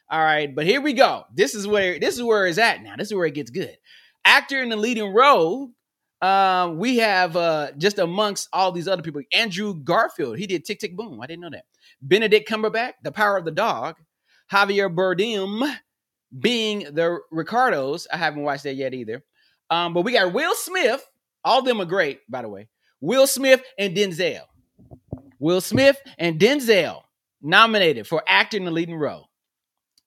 [0.09, 1.25] All right, but here we go.
[1.35, 2.95] This is where this is where it's at now.
[2.97, 3.77] This is where it gets good.
[4.25, 5.71] Actor in the leading role.
[6.23, 10.39] Um, we have uh just amongst all these other people, Andrew Garfield.
[10.39, 11.21] He did Tick Tick Boom.
[11.21, 11.65] I didn't know that.
[12.01, 13.97] Benedict Cumberbatch, The Power of the Dog.
[14.52, 15.74] Javier Bardem
[16.40, 18.06] being the Ricardos.
[18.12, 19.24] I haven't watched that yet either.
[19.70, 21.06] Um, but we got Will Smith.
[21.44, 22.68] All them are great, by the way.
[23.00, 24.42] Will Smith and Denzel.
[25.38, 27.02] Will Smith and Denzel
[27.42, 29.28] nominated for acting in the leading role.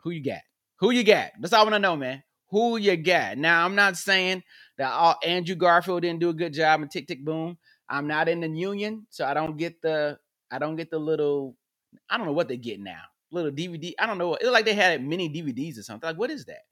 [0.04, 0.42] Who you got?
[0.80, 1.32] Who you got?
[1.40, 2.24] That's all I want to know, man.
[2.52, 3.38] Who you got?
[3.38, 4.44] Now, I'm not saying
[4.78, 7.58] that all, Andrew Garfield didn't do a good job in Tick Tick Boom.
[7.90, 10.20] I'm not in the union, so I don't get the
[10.52, 11.56] I don't get the little
[12.10, 13.02] I don't know what they get now.
[13.32, 13.94] Little DVD.
[14.00, 14.36] I don't know.
[14.36, 16.08] It's like they had mini DVDs or something.
[16.08, 16.64] Like, what is that?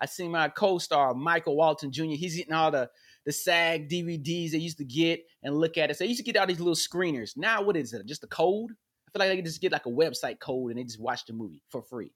[0.00, 2.04] I see my co-star Michael Walton Jr.
[2.04, 2.90] He's getting all the
[3.24, 5.96] the SAG DVDs they used to get and look at it.
[5.96, 7.36] So they used to get all these little screeners.
[7.36, 8.06] Now what is it?
[8.06, 8.70] Just a code?
[8.70, 11.26] I feel like they can just get like a website code and they just watch
[11.26, 12.12] the movie for free,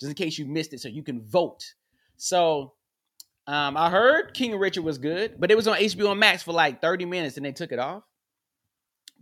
[0.00, 1.74] just in case you missed it, so you can vote.
[2.16, 2.74] So
[3.46, 6.80] um, I heard King Richard was good, but it was on HBO Max for like
[6.80, 8.04] 30 minutes and they took it off.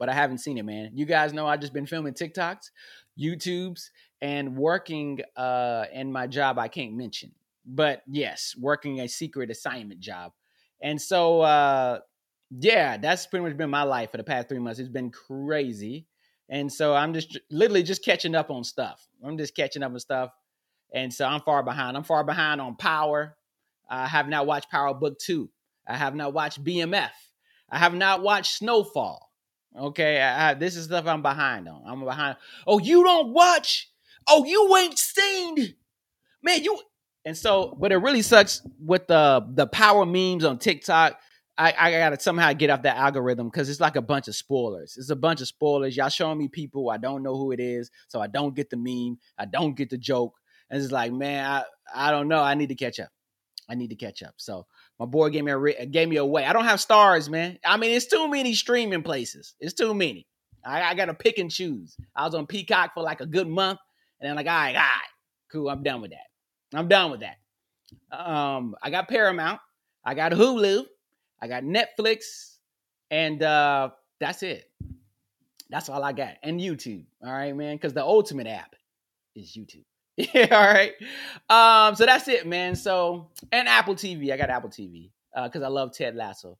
[0.02, 0.90] But I haven't seen it, man.
[0.94, 2.70] You guys know I just been filming TikToks,
[3.16, 7.32] YouTubes, and working uh in my job I can't mention
[7.64, 10.32] but yes, working a secret assignment job.
[10.80, 12.00] And so, uh,
[12.50, 14.80] yeah, that's pretty much been my life for the past three months.
[14.80, 16.06] It's been crazy.
[16.48, 19.06] And so I'm just literally just catching up on stuff.
[19.24, 20.30] I'm just catching up on stuff.
[20.92, 21.96] And so I'm far behind.
[21.96, 23.36] I'm far behind on Power.
[23.88, 25.48] I have not watched Power Book 2.
[25.86, 27.10] I have not watched BMF.
[27.70, 29.31] I have not watched Snowfall.
[29.78, 31.82] Okay, I, I, this is stuff I'm behind on.
[31.86, 32.36] I'm behind.
[32.66, 33.90] Oh, you don't watch?
[34.28, 35.74] Oh, you ain't seen?
[36.42, 36.78] Man, you
[37.24, 41.18] and so, but it really sucks with the the power memes on TikTok.
[41.56, 44.96] I, I gotta somehow get off that algorithm because it's like a bunch of spoilers.
[44.96, 45.96] It's a bunch of spoilers.
[45.96, 48.76] Y'all showing me people I don't know who it is, so I don't get the
[48.76, 49.18] meme.
[49.38, 50.34] I don't get the joke.
[50.70, 51.64] And it's like, man, I,
[52.08, 52.42] I don't know.
[52.42, 53.10] I need to catch up.
[53.68, 54.34] I need to catch up.
[54.38, 54.66] So
[55.02, 56.44] my boy gave me a gave me away.
[56.44, 57.58] I don't have Starz, man.
[57.64, 59.56] I mean, it's too many streaming places.
[59.58, 60.28] It's too many.
[60.64, 61.96] I, I gotta pick and choose.
[62.14, 63.80] I was on Peacock for like a good month,
[64.20, 65.10] and then like, all right, all right,
[65.50, 65.68] cool.
[65.68, 66.28] I'm done with that.
[66.72, 67.38] I'm done with that.
[68.16, 69.60] Um, I got Paramount,
[70.04, 70.84] I got Hulu,
[71.40, 72.58] I got Netflix,
[73.10, 74.70] and uh, that's it.
[75.68, 76.34] That's all I got.
[76.44, 77.06] And YouTube.
[77.24, 77.74] All right, man.
[77.74, 78.76] Because the ultimate app
[79.34, 79.84] is YouTube.
[80.34, 80.92] yeah, all right.
[81.48, 82.76] Um, so that's it, man.
[82.76, 84.32] So and Apple TV.
[84.32, 85.10] I got Apple TV.
[85.34, 86.58] because uh, I love Ted Lasso.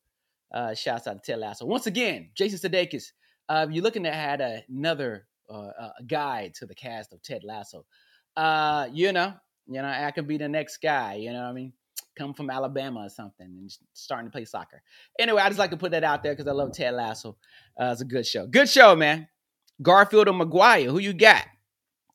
[0.52, 1.64] Uh, shouts out to Ted Lasso.
[1.66, 3.12] Once again, Jason Sudeikis.
[3.48, 7.84] Uh, you're looking to add another uh, guide to the cast of Ted Lasso,
[8.36, 9.34] uh, you know,
[9.66, 11.14] you know, I could be the next guy.
[11.14, 11.72] You know what I mean?
[12.16, 14.82] Come from Alabama or something and starting to play soccer.
[15.18, 17.36] Anyway, I just like to put that out there because I love Ted Lasso.
[17.80, 18.46] Uh, it's a good show.
[18.46, 19.28] Good show, man.
[19.80, 20.90] Garfield or Maguire?
[20.90, 21.44] Who you got?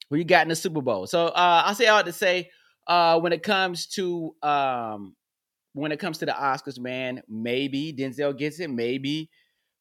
[0.09, 1.07] Who you got in the Super Bowl?
[1.07, 2.49] So uh, I'll say all to say
[2.87, 5.15] uh, when it comes to um,
[5.73, 8.69] when it comes to the Oscars, man, maybe Denzel gets it.
[8.69, 9.29] Maybe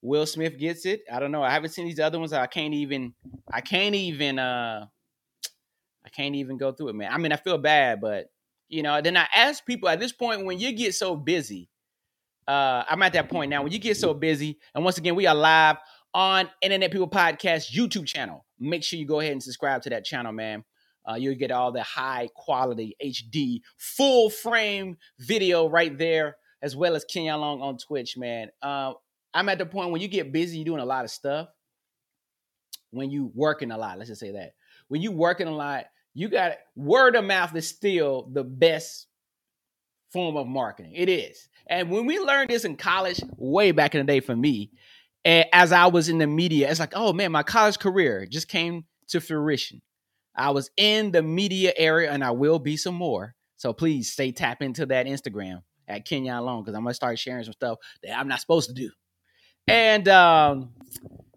[0.03, 1.01] Will Smith gets it.
[1.12, 1.43] I don't know.
[1.43, 2.33] I haven't seen these other ones.
[2.33, 3.15] I can't even.
[3.51, 4.39] I can't even.
[4.39, 4.87] Uh,
[6.05, 7.12] I can't even go through it, man.
[7.12, 8.27] I mean, I feel bad, but
[8.69, 11.69] you know, then I ask people at this point when you get so busy.
[12.47, 13.62] Uh, I'm at that point now.
[13.62, 15.77] When you get so busy, and once again, we are live
[16.16, 18.46] on Internet People Podcast YouTube channel.
[18.59, 20.64] Make sure you go ahead and subscribe to that channel, man.
[21.07, 26.96] Uh, you'll get all the high quality HD full frame video right there, as well
[26.96, 28.48] as Kenyon Long on Twitch, man.
[28.62, 28.94] Uh,
[29.35, 31.48] I'm at the point when you get busy, you're doing a lot of stuff.
[32.92, 34.55] When you working a lot, let's just say that.
[34.88, 39.07] When you working a lot, you got word of mouth is still the best
[40.14, 40.94] form of marketing.
[40.94, 41.46] It is.
[41.66, 44.70] And when we learned this in college, way back in the day for me,
[45.27, 48.85] as I was in the media, it's like, oh man, my college career just came
[49.09, 49.83] to fruition.
[50.37, 53.35] I was in the media area and I will be some more.
[53.57, 57.45] So please stay tap into that Instagram at Kenyon Long because I'm gonna start sharing
[57.45, 58.91] some stuff that I'm not supposed to do.
[59.67, 60.75] And um,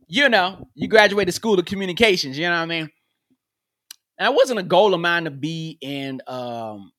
[0.08, 2.90] you know, you graduated school of communications, you know what I mean?
[4.20, 6.92] And it wasn't a goal of mine to be in um,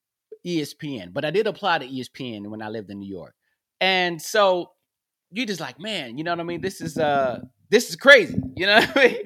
[0.44, 3.34] ESPN, but I did apply to ESPN when I lived in New York.
[3.80, 4.72] And so
[5.32, 6.60] you just like, man, you know what I mean?
[6.60, 8.38] This is uh this is crazy.
[8.56, 9.16] You know what I mean?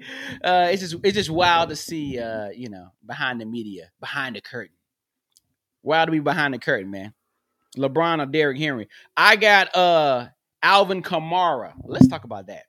[0.44, 4.36] Uh, it's just it's just wild to see uh, you know, behind the media, behind
[4.36, 4.76] the curtain.
[5.82, 7.14] Wild to be behind the curtain, man.
[7.76, 8.88] LeBron or Derrick Henry.
[9.16, 10.28] I got uh
[10.62, 11.72] Alvin Kamara.
[11.82, 12.62] Let's talk about that.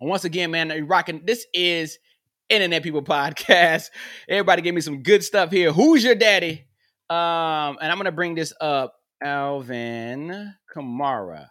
[0.00, 1.22] And once again, man, rocking.
[1.24, 1.98] This is
[2.48, 3.90] Internet People Podcast.
[4.28, 5.72] Everybody give me some good stuff here.
[5.72, 6.66] Who's your daddy?
[7.10, 8.94] Um, and I'm gonna bring this up.
[9.20, 11.48] Alvin Kamara.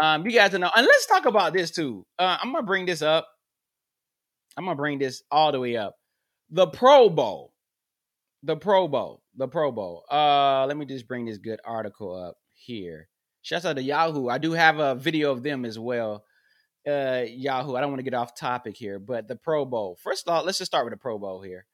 [0.00, 2.06] Um, you guys know, and let's talk about this too.
[2.18, 3.28] Uh, I'm gonna bring this up.
[4.56, 5.96] I'm gonna bring this all the way up.
[6.50, 7.52] The Pro Bowl,
[8.42, 10.04] the Pro Bowl, the Pro Bowl.
[10.10, 13.08] Uh, let me just bring this good article up here.
[13.42, 14.28] Shouts out to Yahoo.
[14.28, 16.24] I do have a video of them as well.
[16.86, 17.76] Uh, Yahoo.
[17.76, 19.98] I don't want to get off topic here, but the Pro Bowl.
[20.02, 21.66] First of all, let's just start with the Pro Bowl here.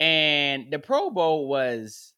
[0.00, 2.14] And the Pro Bowl was,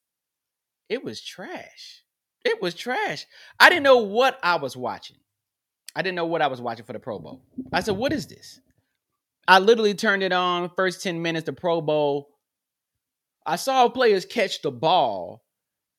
[0.88, 2.02] it was trash.
[2.44, 3.26] It was trash.
[3.60, 5.16] I didn't know what I was watching.
[5.94, 7.42] I didn't know what I was watching for the Pro Bowl.
[7.72, 8.60] I said, "What is this?"
[9.46, 10.70] I literally turned it on.
[10.76, 12.28] First ten minutes, the Pro Bowl.
[13.44, 15.42] I saw players catch the ball,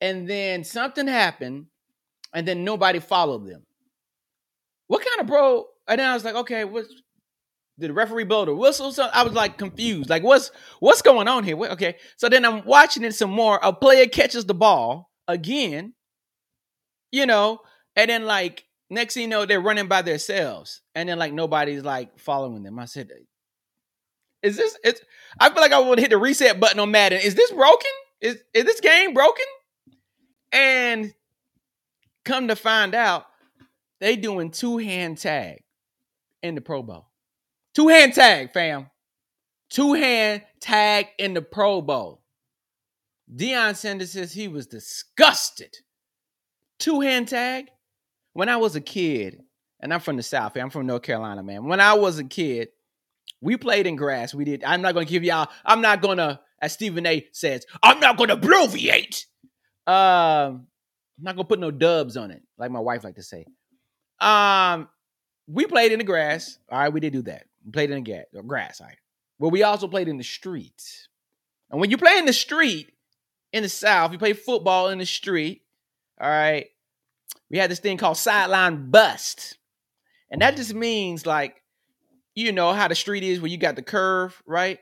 [0.01, 1.67] and then something happened,
[2.33, 3.65] and then nobody followed them.
[4.87, 5.65] What kind of pro?
[5.87, 6.93] And then I was like, okay, what's
[7.79, 8.91] did the referee blow the whistle?
[8.91, 10.09] So I was like confused.
[10.09, 11.57] Like, what's what's going on here?
[11.57, 11.97] Okay.
[12.17, 13.59] So then I'm watching it some more.
[13.61, 15.93] A player catches the ball again,
[17.11, 17.61] you know,
[17.95, 21.83] and then like Next thing you know, they're running by themselves, and then like nobody's
[21.83, 22.77] like following them.
[22.77, 23.09] I said,
[24.43, 25.01] "Is this?" It's.
[25.39, 27.19] I feel like I to hit the reset button on Madden.
[27.21, 27.89] Is this broken?
[28.21, 29.45] Is is this game broken?
[30.51, 31.11] And
[32.23, 33.25] come to find out,
[33.99, 35.63] they doing two hand tag
[36.43, 37.07] in the Pro Bowl.
[37.73, 38.91] Two hand tag, fam.
[39.71, 42.21] Two hand tag in the Pro Bowl.
[43.35, 45.73] Deion Sanders says he was disgusted.
[46.77, 47.69] Two hand tag
[48.33, 49.41] when I was a kid,
[49.79, 51.65] and I'm from the South, I'm from North Carolina, man.
[51.65, 52.69] When I was a kid,
[53.41, 54.33] we played in grass.
[54.33, 54.63] We did.
[54.63, 55.49] I'm not to give y'all.
[55.65, 57.27] I'm not to, as Stephen A.
[57.31, 59.25] says, I'm not going to bloviate.
[59.85, 60.67] Um,
[61.17, 63.45] I'm not to put no dubs on it, like my wife like to say.
[64.19, 64.87] Um,
[65.47, 66.57] we played in the grass.
[66.71, 67.45] All right, we did do that.
[67.65, 68.79] We played in the grass.
[68.79, 68.97] All right,
[69.39, 71.09] but we also played in the streets.
[71.69, 72.93] And when you play in the street
[73.51, 75.63] in the South, you play football in the street.
[76.21, 76.67] All right,
[77.53, 79.59] we had this thing called sideline bust.
[80.31, 80.57] And that mm.
[80.57, 81.61] just means like,
[82.33, 84.79] you know how the street is where you got the curve, right?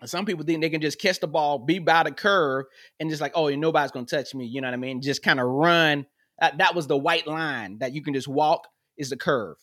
[0.00, 2.64] And some people think they can just catch the ball, be by the curve,
[2.98, 4.46] and just like, oh, nobody's gonna touch me.
[4.46, 5.02] You know what I mean?
[5.02, 6.06] Just kind of run.
[6.40, 8.66] That, that was the white line that you can just walk
[8.96, 9.58] is the curve.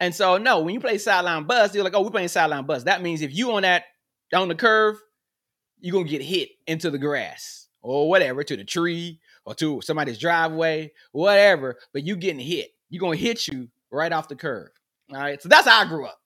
[0.00, 2.86] And so, no, when you play sideline bust, you're like, oh, we're playing sideline bust.
[2.86, 3.84] That means if you on that
[4.32, 4.96] on the curve,
[5.78, 10.18] you're gonna get hit into the grass or whatever, to the tree or to somebody's
[10.18, 12.70] driveway, whatever, but you getting hit.
[12.88, 14.70] You're gonna hit you right off the curve.
[15.12, 15.40] All right.
[15.42, 16.20] So that's how I grew up.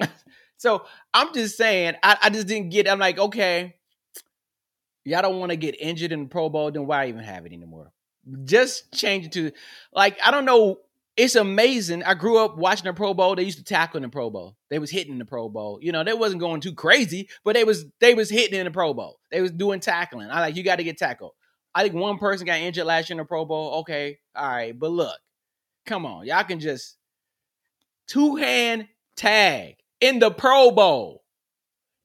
[0.56, 3.74] so I'm just saying, I, I just didn't get, I'm like, okay,
[5.04, 7.52] y'all don't want to get injured in the Pro Bowl, then why even have it
[7.52, 7.92] anymore?
[8.44, 9.52] Just change it to
[9.92, 10.78] like, I don't know.
[11.16, 12.02] It's amazing.
[12.04, 13.34] I grew up watching the Pro Bowl.
[13.34, 14.56] They used to tackle in the Pro Bowl.
[14.70, 15.78] They was hitting in the Pro Bowl.
[15.82, 18.70] You know, they wasn't going too crazy, but they was they was hitting in the
[18.70, 19.18] Pro Bowl.
[19.30, 20.30] They was doing tackling.
[20.30, 21.32] I like you got to get tackled.
[21.74, 23.80] I think one person got injured last year in the Pro Bowl.
[23.80, 25.16] Okay, all right, but look,
[25.86, 26.96] come on, y'all can just
[28.06, 31.22] two hand tag in the Pro Bowl.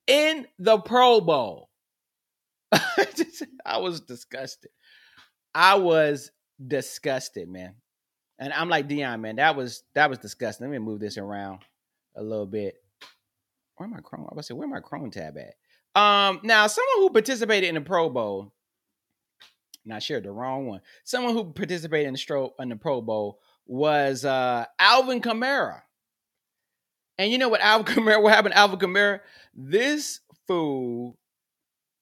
[0.08, 1.70] In the Pro Bowl.
[3.66, 4.70] I was disgusted.
[5.54, 6.32] I was
[6.66, 7.76] disgusted, man.
[8.38, 9.38] And I'm like Deion, man.
[9.38, 10.68] That was that was disgusting.
[10.68, 11.60] Let me move this around
[12.16, 12.76] a little bit.
[13.78, 14.28] Where my Chrome?
[14.30, 15.56] I was say, where my Chrome tab at?
[16.00, 18.54] Um, now someone who participated in the Pro Bowl
[19.86, 20.82] not sure the wrong one.
[21.04, 25.82] Someone who participated in the in the Pro Bowl was uh, Alvin Kamara.
[27.18, 29.22] And you know what Alvin Kamara, what happened Alvin Kamara?
[29.54, 31.18] This fool,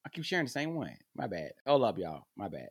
[0.05, 0.95] I keep sharing the same one.
[1.15, 1.51] My bad.
[1.67, 2.25] Hold up, y'all.
[2.35, 2.69] My bad.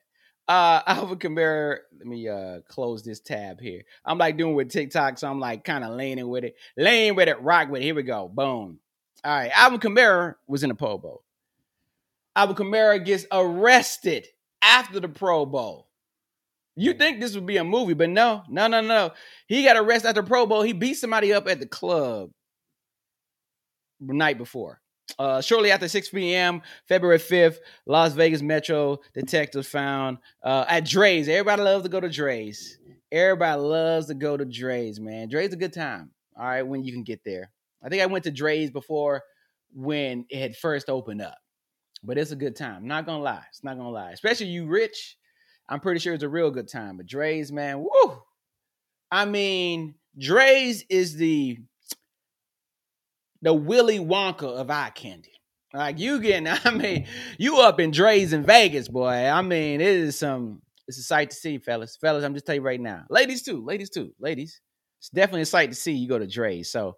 [0.48, 3.82] Uh Alvin Kamara, let me uh close this tab here.
[4.04, 7.28] I'm like doing with TikTok, so I'm like kind of leaning with it, laying with
[7.28, 7.84] it, rock with it.
[7.84, 8.28] Here we go.
[8.28, 8.78] Boom.
[9.24, 9.52] All right.
[9.54, 11.22] Alvin Kamara was in the Pro Bowl.
[12.34, 14.26] Alvin Kamara gets arrested
[14.62, 15.88] after the Pro Bowl.
[16.74, 19.10] You think this would be a movie, but no, no, no, no.
[19.46, 20.62] He got arrested after Pro Bowl.
[20.62, 22.30] He beat somebody up at the club
[24.00, 24.80] the night before.
[25.18, 31.28] Uh, shortly after 6 p.m., February 5th, Las Vegas Metro detectives found uh, at Drai's.
[31.28, 32.78] Everybody loves to go to Drai's.
[33.10, 35.28] Everybody loves to go to Drai's, man.
[35.28, 36.12] Drai's a good time.
[36.38, 37.50] All right, when you can get there.
[37.84, 39.22] I think I went to Drai's before
[39.74, 41.36] when it had first opened up
[42.02, 42.86] but it's a good time.
[42.86, 44.10] Not gonna lie, it's not gonna lie.
[44.10, 45.16] Especially you rich,
[45.68, 46.96] I'm pretty sure it's a real good time.
[46.96, 48.22] But Drai's, man, woo!
[49.10, 51.58] I mean, Drai's is the
[53.42, 55.32] the Willy Wonka of eye candy.
[55.74, 57.06] Like you getting, I mean,
[57.38, 59.08] you up in Drai's in Vegas, boy.
[59.08, 61.96] I mean, it is some, it's a sight to see, fellas.
[62.00, 63.04] Fellas, I'm just telling you right now.
[63.10, 64.60] Ladies too, ladies too, ladies.
[64.98, 65.92] It's definitely a sight to see.
[65.92, 66.70] You go to Drai's.
[66.70, 66.96] So,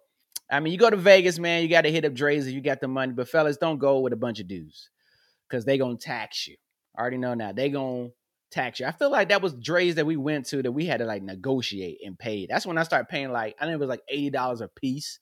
[0.51, 1.63] I mean, you go to Vegas, man.
[1.63, 3.13] You got to hit up Drai's if you got the money.
[3.13, 4.91] But fellas, don't go with a bunch of dudes
[5.55, 6.57] because they gonna tax you.
[6.95, 7.53] I already know now.
[7.53, 8.09] They gonna
[8.51, 8.85] tax you.
[8.85, 11.23] I feel like that was Drai's that we went to that we had to like
[11.23, 12.45] negotiate and pay.
[12.45, 15.19] That's when I started paying like I think it was like eighty dollars a piece.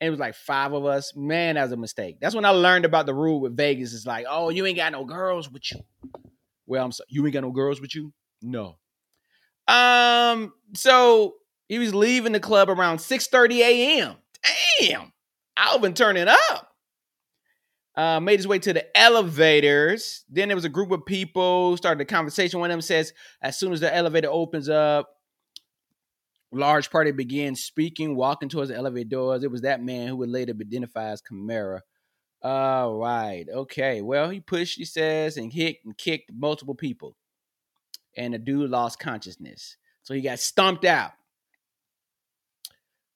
[0.00, 1.14] And it was like five of us.
[1.14, 2.18] Man, that was a mistake.
[2.20, 3.94] That's when I learned about the rule with Vegas.
[3.94, 5.78] It's like, oh, you ain't got no girls with you.
[6.66, 8.12] Well, I'm sorry, you ain't got no girls with you?
[8.40, 8.78] No.
[9.68, 11.36] Um, so
[11.68, 14.16] he was leaving the club around 6 30 a.m.
[14.80, 15.12] Damn,
[15.56, 16.71] Alvin turning up.
[17.94, 20.24] Uh, made his way to the elevators.
[20.30, 22.58] Then there was a group of people, started a conversation.
[22.58, 25.10] One of them says, as soon as the elevator opens up,
[26.50, 29.44] large party began speaking, walking towards the elevator doors.
[29.44, 31.80] It was that man who would later be identified as Kamara.
[32.42, 33.46] All right.
[33.48, 34.00] Okay.
[34.00, 37.16] Well, he pushed, he says, and hit and kicked multiple people.
[38.16, 39.76] And the dude lost consciousness.
[40.02, 41.12] So he got stumped out.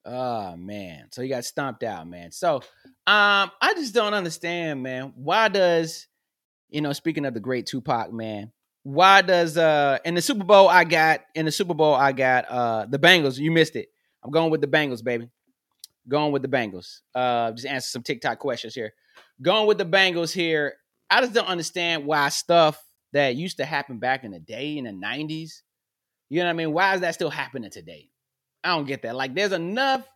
[0.07, 1.09] Oh man.
[1.11, 2.31] So he got stomped out, man.
[2.31, 2.57] So
[3.07, 5.13] um I just don't understand, man.
[5.17, 6.07] Why does
[6.69, 8.53] you know, speaking of the great Tupac, man,
[8.85, 12.45] why does uh in the Super Bowl I got in the Super Bowl I got
[12.49, 13.37] uh the Bengals.
[13.37, 13.89] You missed it.
[14.23, 15.29] I'm going with the Bengals, baby.
[16.09, 17.01] Going with the Bengals.
[17.13, 18.95] Uh just answer some TikTok questions here.
[19.43, 20.75] Going with the Bengals here.
[21.11, 22.81] I just don't understand why stuff
[23.13, 25.63] that used to happen back in the day in the 90s.
[26.29, 26.73] You know what I mean?
[26.73, 28.11] Why is that still happening today?
[28.67, 29.15] I don't get that.
[29.15, 30.07] Like, there's enough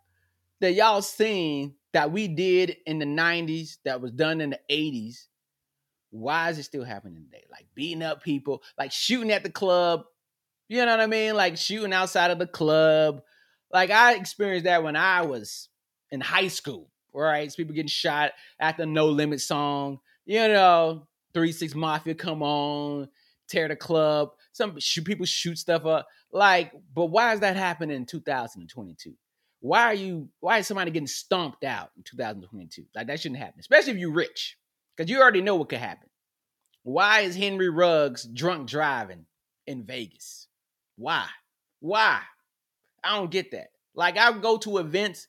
[0.61, 5.27] that y'all seen that we did in the 90s that was done in the 80s.
[6.11, 7.45] Why is it still happening today?
[7.51, 10.03] Like beating up people, like shooting at the club.
[10.69, 11.35] You know what I mean?
[11.35, 13.23] Like shooting outside of the club.
[13.73, 15.69] Like I experienced that when I was
[16.11, 17.53] in high school, right?
[17.57, 20.01] people getting shot at the No Limit song.
[20.27, 23.09] You know, Three Six Mafia come on,
[23.49, 24.31] tear the club.
[24.53, 26.07] Some people shoot stuff up.
[26.33, 29.15] Like, but why is that happening in 2022?
[29.61, 30.29] Why are you?
[30.41, 32.85] Why is somebody getting stomped out in 2022?
[32.95, 34.57] Like that shouldn't happen, especially if you're rich,
[34.97, 36.09] because you already know what could happen.
[36.83, 39.27] Why is Henry Ruggs drunk driving
[39.67, 40.49] in Vegas?
[40.97, 41.27] Why?
[41.81, 42.21] Why?
[43.05, 43.69] I don't get that.
[43.95, 45.27] Like I go to events,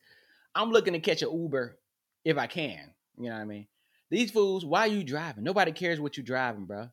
[0.55, 1.77] I'm looking to catch an Uber
[2.23, 2.93] if I can.
[3.17, 3.67] You know what I mean?
[4.09, 5.43] These fools, why are you driving?
[5.43, 6.89] Nobody cares what you're driving, bro.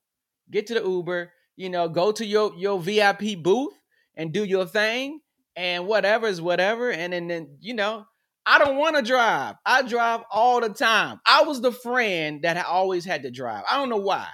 [0.51, 3.75] Get to the Uber, you know, go to your your VIP booth
[4.17, 5.21] and do your thing
[5.57, 6.91] and whatever is whatever.
[6.91, 8.07] And then, then you know,
[8.47, 9.57] I don't want to drive.
[9.67, 11.21] I drive all the time.
[11.27, 13.65] I was the friend that I always had to drive.
[13.69, 14.29] I don't know why.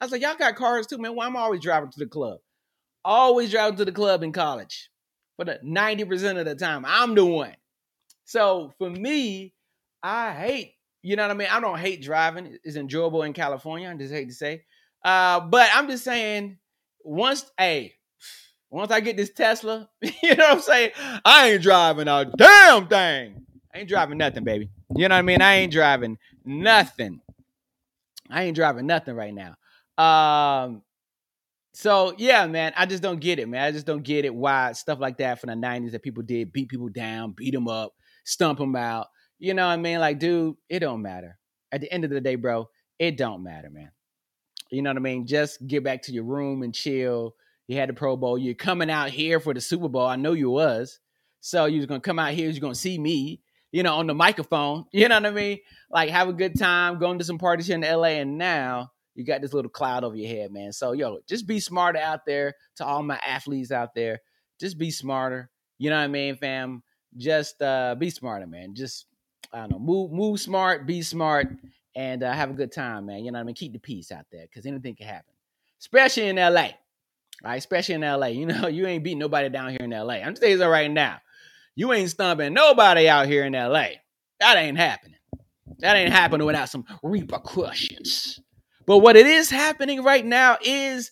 [0.00, 1.14] I was like, y'all got cars too, man.
[1.14, 2.38] Why am I always driving to the club?
[3.04, 4.90] Always driving to the club in college.
[5.38, 7.54] But 90% of the time, I'm the one.
[8.24, 9.54] So for me,
[10.02, 11.48] I hate, you know what I mean?
[11.48, 12.58] I don't hate driving.
[12.64, 13.88] It's enjoyable in California.
[13.88, 14.64] I just hate to say.
[15.06, 16.58] Uh, but I'm just saying,
[17.04, 17.94] once, hey,
[18.70, 20.90] once I get this Tesla, you know what I'm saying?
[21.24, 23.46] I ain't driving a damn thing.
[23.72, 24.68] I ain't driving nothing, baby.
[24.96, 25.40] You know what I mean?
[25.40, 27.20] I ain't driving nothing.
[28.28, 29.54] I ain't driving nothing right now.
[29.96, 30.82] Um,
[31.72, 33.62] so yeah, man, I just don't get it, man.
[33.62, 36.52] I just don't get it why stuff like that from the 90s that people did
[36.52, 37.92] beat people down, beat them up,
[38.24, 39.06] stump them out.
[39.38, 40.00] You know what I mean?
[40.00, 41.38] Like, dude, it don't matter.
[41.70, 43.92] At the end of the day, bro, it don't matter, man.
[44.70, 45.26] You know what I mean?
[45.26, 47.34] Just get back to your room and chill
[47.66, 48.38] you had the Pro Bowl.
[48.38, 50.06] You're coming out here for the Super Bowl.
[50.06, 51.00] I know you was.
[51.40, 52.48] So you was gonna come out here.
[52.48, 53.40] You're gonna see me,
[53.72, 54.86] you know, on the microphone.
[54.92, 55.58] You know what I mean?
[55.90, 59.24] Like have a good time, going to some parties here in LA, and now you
[59.24, 60.72] got this little cloud over your head, man.
[60.72, 62.54] So yo, just be smarter out there.
[62.76, 64.20] To all my athletes out there,
[64.60, 65.50] just be smarter.
[65.78, 66.82] You know what I mean, fam?
[67.16, 68.74] Just uh, be smarter, man.
[68.74, 69.06] Just
[69.52, 71.48] I don't know, move move smart, be smart,
[71.96, 73.24] and uh, have a good time, man.
[73.24, 73.56] You know what I mean?
[73.56, 75.32] Keep the peace out there because anything can happen,
[75.80, 76.68] especially in LA
[77.44, 77.56] right?
[77.56, 78.26] Especially in LA.
[78.26, 80.14] You know, you ain't beating nobody down here in LA.
[80.14, 81.18] I'm just saying right now.
[81.74, 83.88] You ain't stomping nobody out here in LA.
[84.40, 85.18] That ain't happening.
[85.80, 88.40] That ain't happening without some repercussions.
[88.86, 91.10] But what it is happening right now is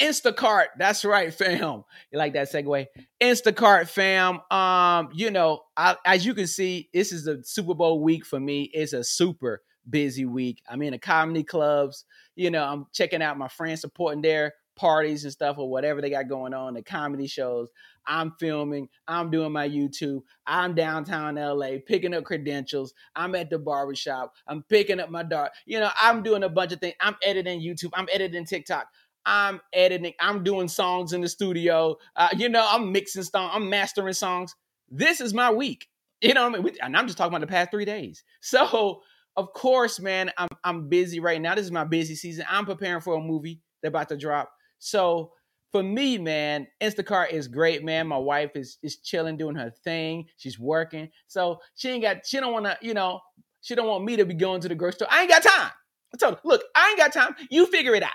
[0.00, 0.66] Instacart.
[0.78, 1.84] That's right, fam.
[2.10, 2.86] You like that segue?
[3.20, 4.40] Instacart, fam.
[4.50, 8.40] Um, you know, I, as you can see, this is a Super Bowl week for
[8.40, 8.70] me.
[8.72, 10.62] It's a super busy week.
[10.68, 12.04] I'm in the comedy clubs.
[12.34, 16.10] You know, I'm checking out my friends supporting their parties and stuff or whatever they
[16.10, 17.68] got going on, the comedy shows.
[18.06, 23.58] I'm filming, I'm doing my YouTube, I'm downtown LA picking up credentials, I'm at the
[23.58, 25.52] barbershop, I'm picking up my dart.
[25.64, 26.94] You know, I'm doing a bunch of things.
[27.00, 28.86] I'm editing YouTube, I'm editing TikTok.
[29.28, 31.96] I'm editing, I'm doing songs in the studio.
[32.14, 34.54] Uh, you know, I'm mixing songs, I'm mastering songs.
[34.88, 35.88] This is my week.
[36.20, 36.76] You know I mean?
[36.80, 38.22] And I'm just talking about the past three days.
[38.40, 39.02] So
[39.36, 41.54] of course, man, I'm I'm busy right now.
[41.54, 42.46] This is my busy season.
[42.48, 44.50] I'm preparing for a movie that's about to drop.
[44.78, 45.32] So
[45.72, 48.06] for me, man, Instacart is great, man.
[48.06, 50.26] My wife is is chilling, doing her thing.
[50.36, 52.26] She's working, so she ain't got.
[52.26, 53.20] She don't want to, you know,
[53.60, 55.08] she don't want me to be going to the grocery store.
[55.10, 55.70] I ain't got time.
[56.14, 57.34] I told her, look, I ain't got time.
[57.50, 58.10] You figure it out.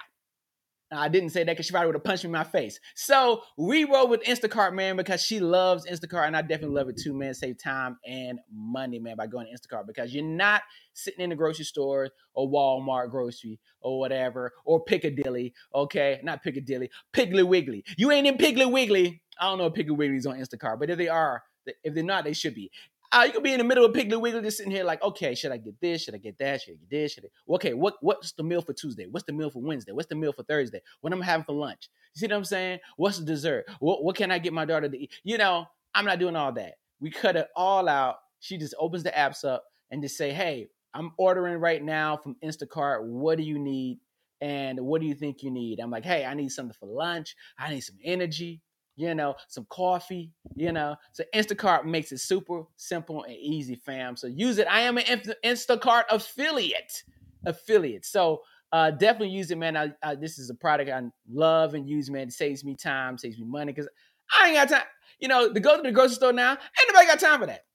[0.94, 2.80] I didn't say that because she probably would have punched me in my face.
[2.96, 7.00] So we roll with Instacart, man, because she loves Instacart, and I definitely love it
[7.02, 7.34] too, man.
[7.34, 10.64] Save time and money, man, by going to Instacart because you're not
[10.94, 16.20] sitting in the grocery store or Walmart grocery or whatever, or Piccadilly, okay?
[16.24, 17.84] Not Piccadilly, Piggly Wiggly.
[17.98, 19.22] You ain't in Piggly Wiggly.
[19.40, 21.42] I don't know if Piggly Wiggly's on Instacart, but if they are,
[21.84, 22.70] if they're not, they should be.
[23.14, 25.36] Uh, you could be in the middle of Piggly Wiggly, just sitting here like, okay,
[25.36, 26.04] should I get this?
[26.04, 26.62] Should I get that?
[26.62, 27.14] Should I get this?
[27.14, 27.54] Should I?
[27.56, 29.06] Okay, what what's the meal for Tuesday?
[29.10, 29.92] What's the meal for Wednesday?
[29.92, 30.82] What's the meal for Thursday?
[31.02, 31.90] What am I having for lunch?
[32.16, 32.80] You see what I'm saying?
[32.96, 33.66] What's the dessert?
[33.80, 35.12] What what can I get my daughter to eat?
[35.24, 36.76] You know, I'm not doing all that.
[37.02, 38.16] We cut it all out.
[38.40, 42.38] She just opens the apps up and just say, hey, I'm ordering right now from
[42.44, 43.04] Instacart.
[43.04, 44.00] What do you need?
[44.40, 45.80] And what do you think you need?
[45.80, 47.36] I'm like, hey, I need something for lunch.
[47.60, 48.62] I need some energy
[49.02, 50.96] you know, some coffee, you know.
[51.12, 54.16] So Instacart makes it super simple and easy, fam.
[54.16, 54.68] So use it.
[54.70, 55.06] I am an
[55.44, 57.04] Instacart affiliate.
[57.46, 58.06] Affiliate.
[58.06, 58.42] So
[58.72, 59.76] uh, definitely use it, man.
[59.76, 62.28] I, I, this is a product I love and use, man.
[62.28, 63.90] It saves me time, saves me money because
[64.40, 64.88] I ain't got time.
[65.20, 67.66] You know, to go to the grocery store now, ain't nobody got time for that.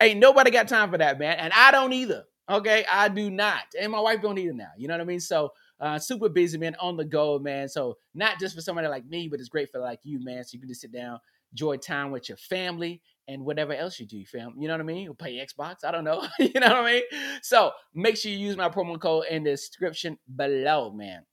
[0.00, 1.36] Ain't nobody got time for that, man.
[1.38, 2.24] And I don't either.
[2.50, 4.68] Okay, I do not, and my wife don't either now.
[4.76, 5.20] You know what I mean?
[5.20, 7.68] So uh, super busy, man, on the go, man.
[7.68, 10.44] So not just for somebody like me, but it's great for like you, man.
[10.44, 11.18] So you can just sit down,
[11.52, 14.54] enjoy time with your family and whatever else you do, fam.
[14.58, 15.02] You know what I mean?
[15.02, 15.84] You'll play Xbox.
[15.84, 16.26] I don't know.
[16.38, 17.02] you know what I mean?
[17.42, 21.24] So make sure you use my promo code in the description below, man.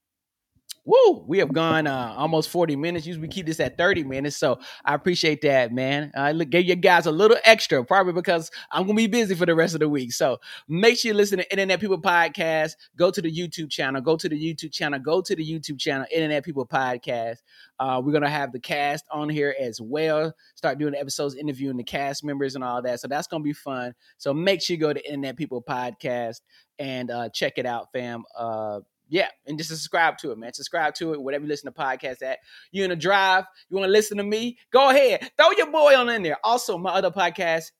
[0.84, 1.24] Woo!
[1.28, 3.06] We have gone uh, almost 40 minutes.
[3.06, 4.36] Usually we keep this at 30 minutes.
[4.36, 6.10] So I appreciate that, man.
[6.16, 9.46] I gave you guys a little extra, probably because I'm going to be busy for
[9.46, 10.12] the rest of the week.
[10.12, 12.72] So make sure you listen to Internet People Podcast.
[12.96, 14.00] Go to the YouTube channel.
[14.00, 14.98] Go to the YouTube channel.
[14.98, 17.38] Go to the YouTube channel, Internet People Podcast.
[17.78, 20.34] Uh, we're going to have the cast on here as well.
[20.56, 22.98] Start doing episodes, interviewing the cast members and all that.
[22.98, 23.94] So that's going to be fun.
[24.18, 26.40] So make sure you go to Internet People Podcast
[26.80, 28.24] and uh, check it out, fam.
[28.36, 28.80] Uh,
[29.12, 30.54] yeah, and just subscribe to it, man.
[30.54, 32.38] Subscribe to it, whatever you listen to podcasts at.
[32.70, 34.56] You in a drive, you want to listen to me?
[34.72, 35.30] Go ahead.
[35.36, 36.38] Throw your boy on in there.
[36.42, 37.72] Also, my other podcast,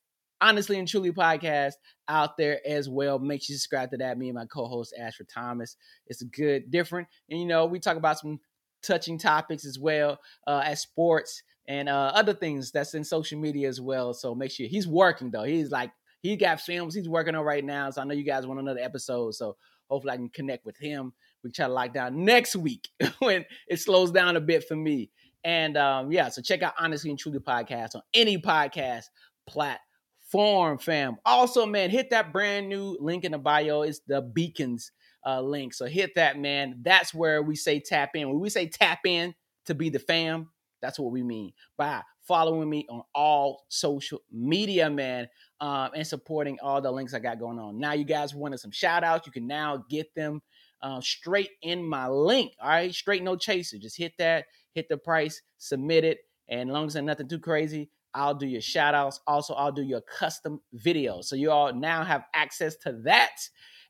[0.42, 1.72] Honestly and Truly podcast,
[2.06, 3.18] out there as well.
[3.18, 4.18] Make sure you subscribe to that.
[4.18, 5.78] Me and my co-host Ashford Thomas.
[6.06, 8.38] It's a good, different, and you know, we talk about some
[8.82, 13.68] touching topics as well uh, as sports and uh, other things that's in social media
[13.68, 14.12] as well.
[14.12, 15.44] So make sure he's working though.
[15.44, 17.90] He's like he got films he's working on right now.
[17.90, 19.34] So I know you guys want another episode.
[19.34, 19.56] So
[19.93, 21.12] Hopefully, I can connect with him.
[21.45, 22.88] We try to lock down next week
[23.18, 25.11] when it slows down a bit for me.
[25.45, 29.05] And um, yeah, so check out Honestly and Truly podcast on any podcast
[29.47, 31.16] platform, fam.
[31.26, 33.82] Also, man, hit that brand new link in the bio.
[33.82, 34.93] It's the Beacons
[35.26, 35.74] uh, link.
[35.74, 36.80] So hit that, man.
[36.82, 38.28] That's where we say tap in.
[38.28, 39.34] When we say tap in
[39.66, 40.49] to be the fam,
[40.80, 45.28] that's what we mean by following me on all social media, man
[45.62, 47.78] um, and supporting all the links I got going on.
[47.78, 50.42] Now, you guys wanted some shout outs, you can now get them
[50.82, 52.52] uh, straight in my link.
[52.60, 53.78] All right, straight no chaser.
[53.78, 57.38] Just hit that, hit the price, submit it, and as long as it's nothing too
[57.38, 59.20] crazy, I'll do your shout outs.
[59.28, 61.24] Also, I'll do your custom videos.
[61.26, 63.36] So you all now have access to that,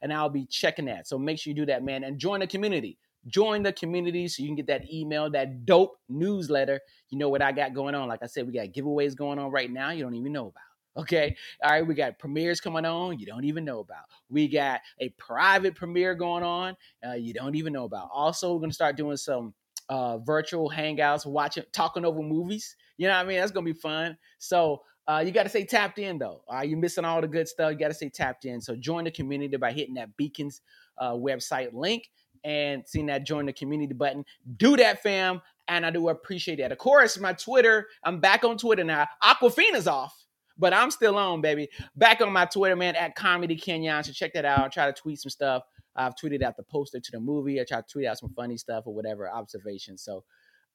[0.03, 1.09] and I'll be checking that.
[1.09, 2.99] So make sure you do that, man, and join the community.
[3.29, 6.81] Join the community so you can get that email, that dope newsletter.
[7.09, 8.09] You know what I got going on.
[8.09, 10.72] Like I said, we got giveaways going on right now you don't even know about.
[10.97, 11.36] Okay.
[11.62, 11.86] All right.
[11.86, 14.05] We got premieres coming on you don't even know about.
[14.28, 16.76] We got a private premiere going on
[17.07, 18.11] uh, you don't even know about.
[18.12, 19.55] Also, we're going to start doing some
[19.88, 22.76] uh, virtual hangouts, watching, talking over movies.
[22.97, 23.38] You know what I mean?
[23.38, 24.16] That's going to be fun.
[24.38, 26.43] So, uh, you got to stay tapped in though.
[26.49, 27.72] Are you missing all the good stuff?
[27.72, 28.61] You got to stay tapped in.
[28.61, 30.61] So join the community by hitting that Beacons
[30.97, 32.09] uh, website link
[32.45, 34.24] and seeing that join the community button.
[34.59, 35.43] Do that, fam.
[35.66, 36.70] And I do appreciate that.
[36.70, 39.09] Of course, my Twitter, I'm back on Twitter now.
[39.22, 40.22] Aquafina's off
[40.59, 41.69] but I'm still on, baby.
[41.97, 44.05] Back on my Twitter, man, at Comedy Kenyon.
[44.05, 44.61] So check that out.
[44.61, 45.63] I try to tweet some stuff.
[45.95, 47.61] I've tweeted out the poster to the movie.
[47.61, 50.03] I try to tweet out some funny stuff or whatever observations.
[50.03, 50.25] So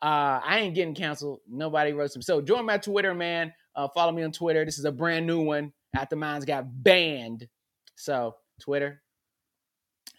[0.02, 1.40] uh, I ain't getting canceled.
[1.50, 2.22] Nobody wrote some.
[2.22, 3.54] So join my Twitter, man.
[3.76, 4.64] Uh, follow me on Twitter.
[4.64, 7.48] This is a brand new one after mine's got banned.
[7.96, 9.02] So Twitter.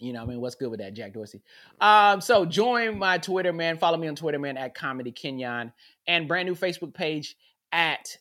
[0.01, 1.43] You know, I mean, what's good with that, Jack Dorsey?
[1.81, 3.79] Um, so join my Twitter, man.
[3.79, 5.73] Follow me on Twitter, man, at Comedy Kenyon,
[6.07, 7.37] and brand new Facebook page
[7.73, 8.17] at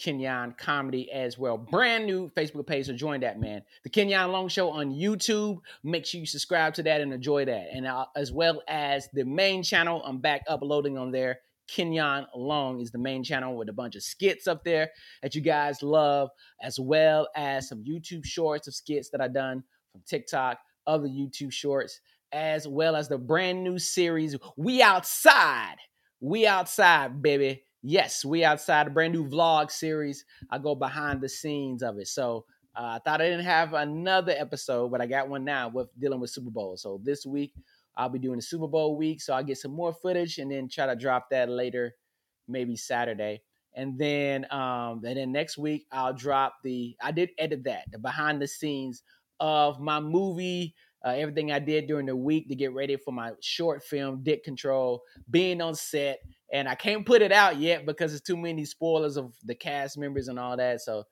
[0.00, 1.58] Kenyon Comedy as well.
[1.58, 3.62] Brand new Facebook page, so join that, man.
[3.84, 5.58] The Kenyon Long Show on YouTube.
[5.84, 7.68] Make sure you subscribe to that and enjoy that.
[7.72, 11.40] And uh, as well as the main channel, I'm back uploading on there.
[11.68, 14.90] Kenyon Long is the main channel with a bunch of skits up there
[15.22, 16.30] that you guys love,
[16.62, 21.52] as well as some YouTube shorts of skits that I've done from TikTok, other YouTube
[21.52, 22.00] shorts,
[22.32, 25.76] as well as the brand new series, We Outside.
[26.20, 27.64] We Outside, baby.
[27.82, 30.24] Yes, We Outside, a brand new vlog series.
[30.50, 32.08] I go behind the scenes of it.
[32.08, 32.44] So
[32.76, 36.20] uh, I thought I didn't have another episode, but I got one now with dealing
[36.20, 36.76] with Super Bowl.
[36.76, 37.54] So this week
[37.96, 40.68] I'll be doing the Super Bowl week, so I'll get some more footage and then
[40.68, 41.94] try to drop that later,
[42.48, 43.42] maybe Saturday.
[43.74, 47.98] And then um, and then next week I'll drop the I did edit that, the
[47.98, 49.02] behind the scenes
[49.38, 50.74] of my movie,
[51.04, 54.44] uh, everything I did during the week to get ready for my short film, Dick
[54.44, 56.18] Control, being on set.
[56.52, 59.96] And I can't put it out yet because it's too many spoilers of the cast
[59.96, 60.80] members and all that.
[60.80, 61.04] So,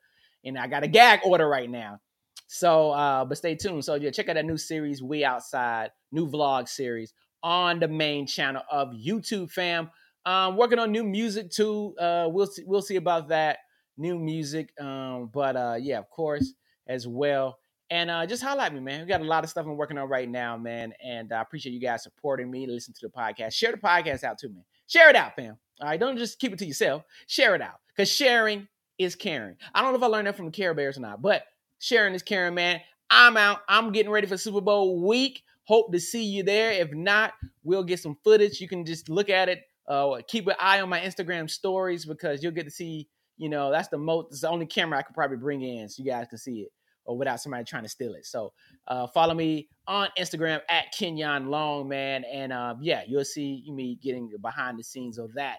[0.43, 1.99] and I got a gag order right now.
[2.47, 3.85] So, uh, but stay tuned.
[3.85, 7.13] So, yeah, check out that new series, We Outside, new vlog series
[7.43, 9.91] on the main channel of YouTube, fam.
[10.25, 11.95] Um, working on new music too.
[11.97, 13.59] Uh, we'll see, we'll see about that
[13.97, 14.73] new music.
[14.79, 16.53] Um, but uh, yeah, of course,
[16.87, 17.59] as well.
[17.91, 19.01] And uh, just highlight me, man.
[19.01, 20.93] We got a lot of stuff I'm working on right now, man.
[21.03, 22.67] And I appreciate you guys supporting me.
[22.67, 23.53] Listen to the podcast.
[23.53, 24.63] Share the podcast out too, man.
[24.89, 25.57] Share it out, fam.
[25.79, 27.03] All right, don't just keep it to yourself.
[27.27, 28.67] Share it out because sharing
[28.97, 29.55] is caring.
[29.73, 31.43] I don't know if I learned that from the Care Bears or not, but
[31.77, 32.81] sharing is caring, man.
[33.09, 33.59] I'm out.
[33.69, 35.43] I'm getting ready for Super Bowl week.
[35.65, 36.71] Hope to see you there.
[36.71, 37.33] If not,
[37.63, 38.59] we'll get some footage.
[38.59, 39.61] You can just look at it.
[39.87, 43.07] Uh, keep an eye on my Instagram stories because you'll get to see.
[43.37, 44.31] You know, that's the most.
[44.31, 46.71] It's the only camera I could probably bring in so you guys can see it,
[47.09, 48.23] or without somebody trying to steal it.
[48.23, 48.53] So
[48.87, 53.97] uh, follow me on Instagram at Kenyon Long, man, and uh, yeah, you'll see me
[54.01, 55.57] getting behind the scenes of that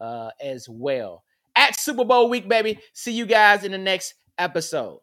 [0.00, 1.22] uh, as well.
[1.54, 2.80] At Super Bowl week, baby.
[2.94, 4.98] See you guys in the next episode.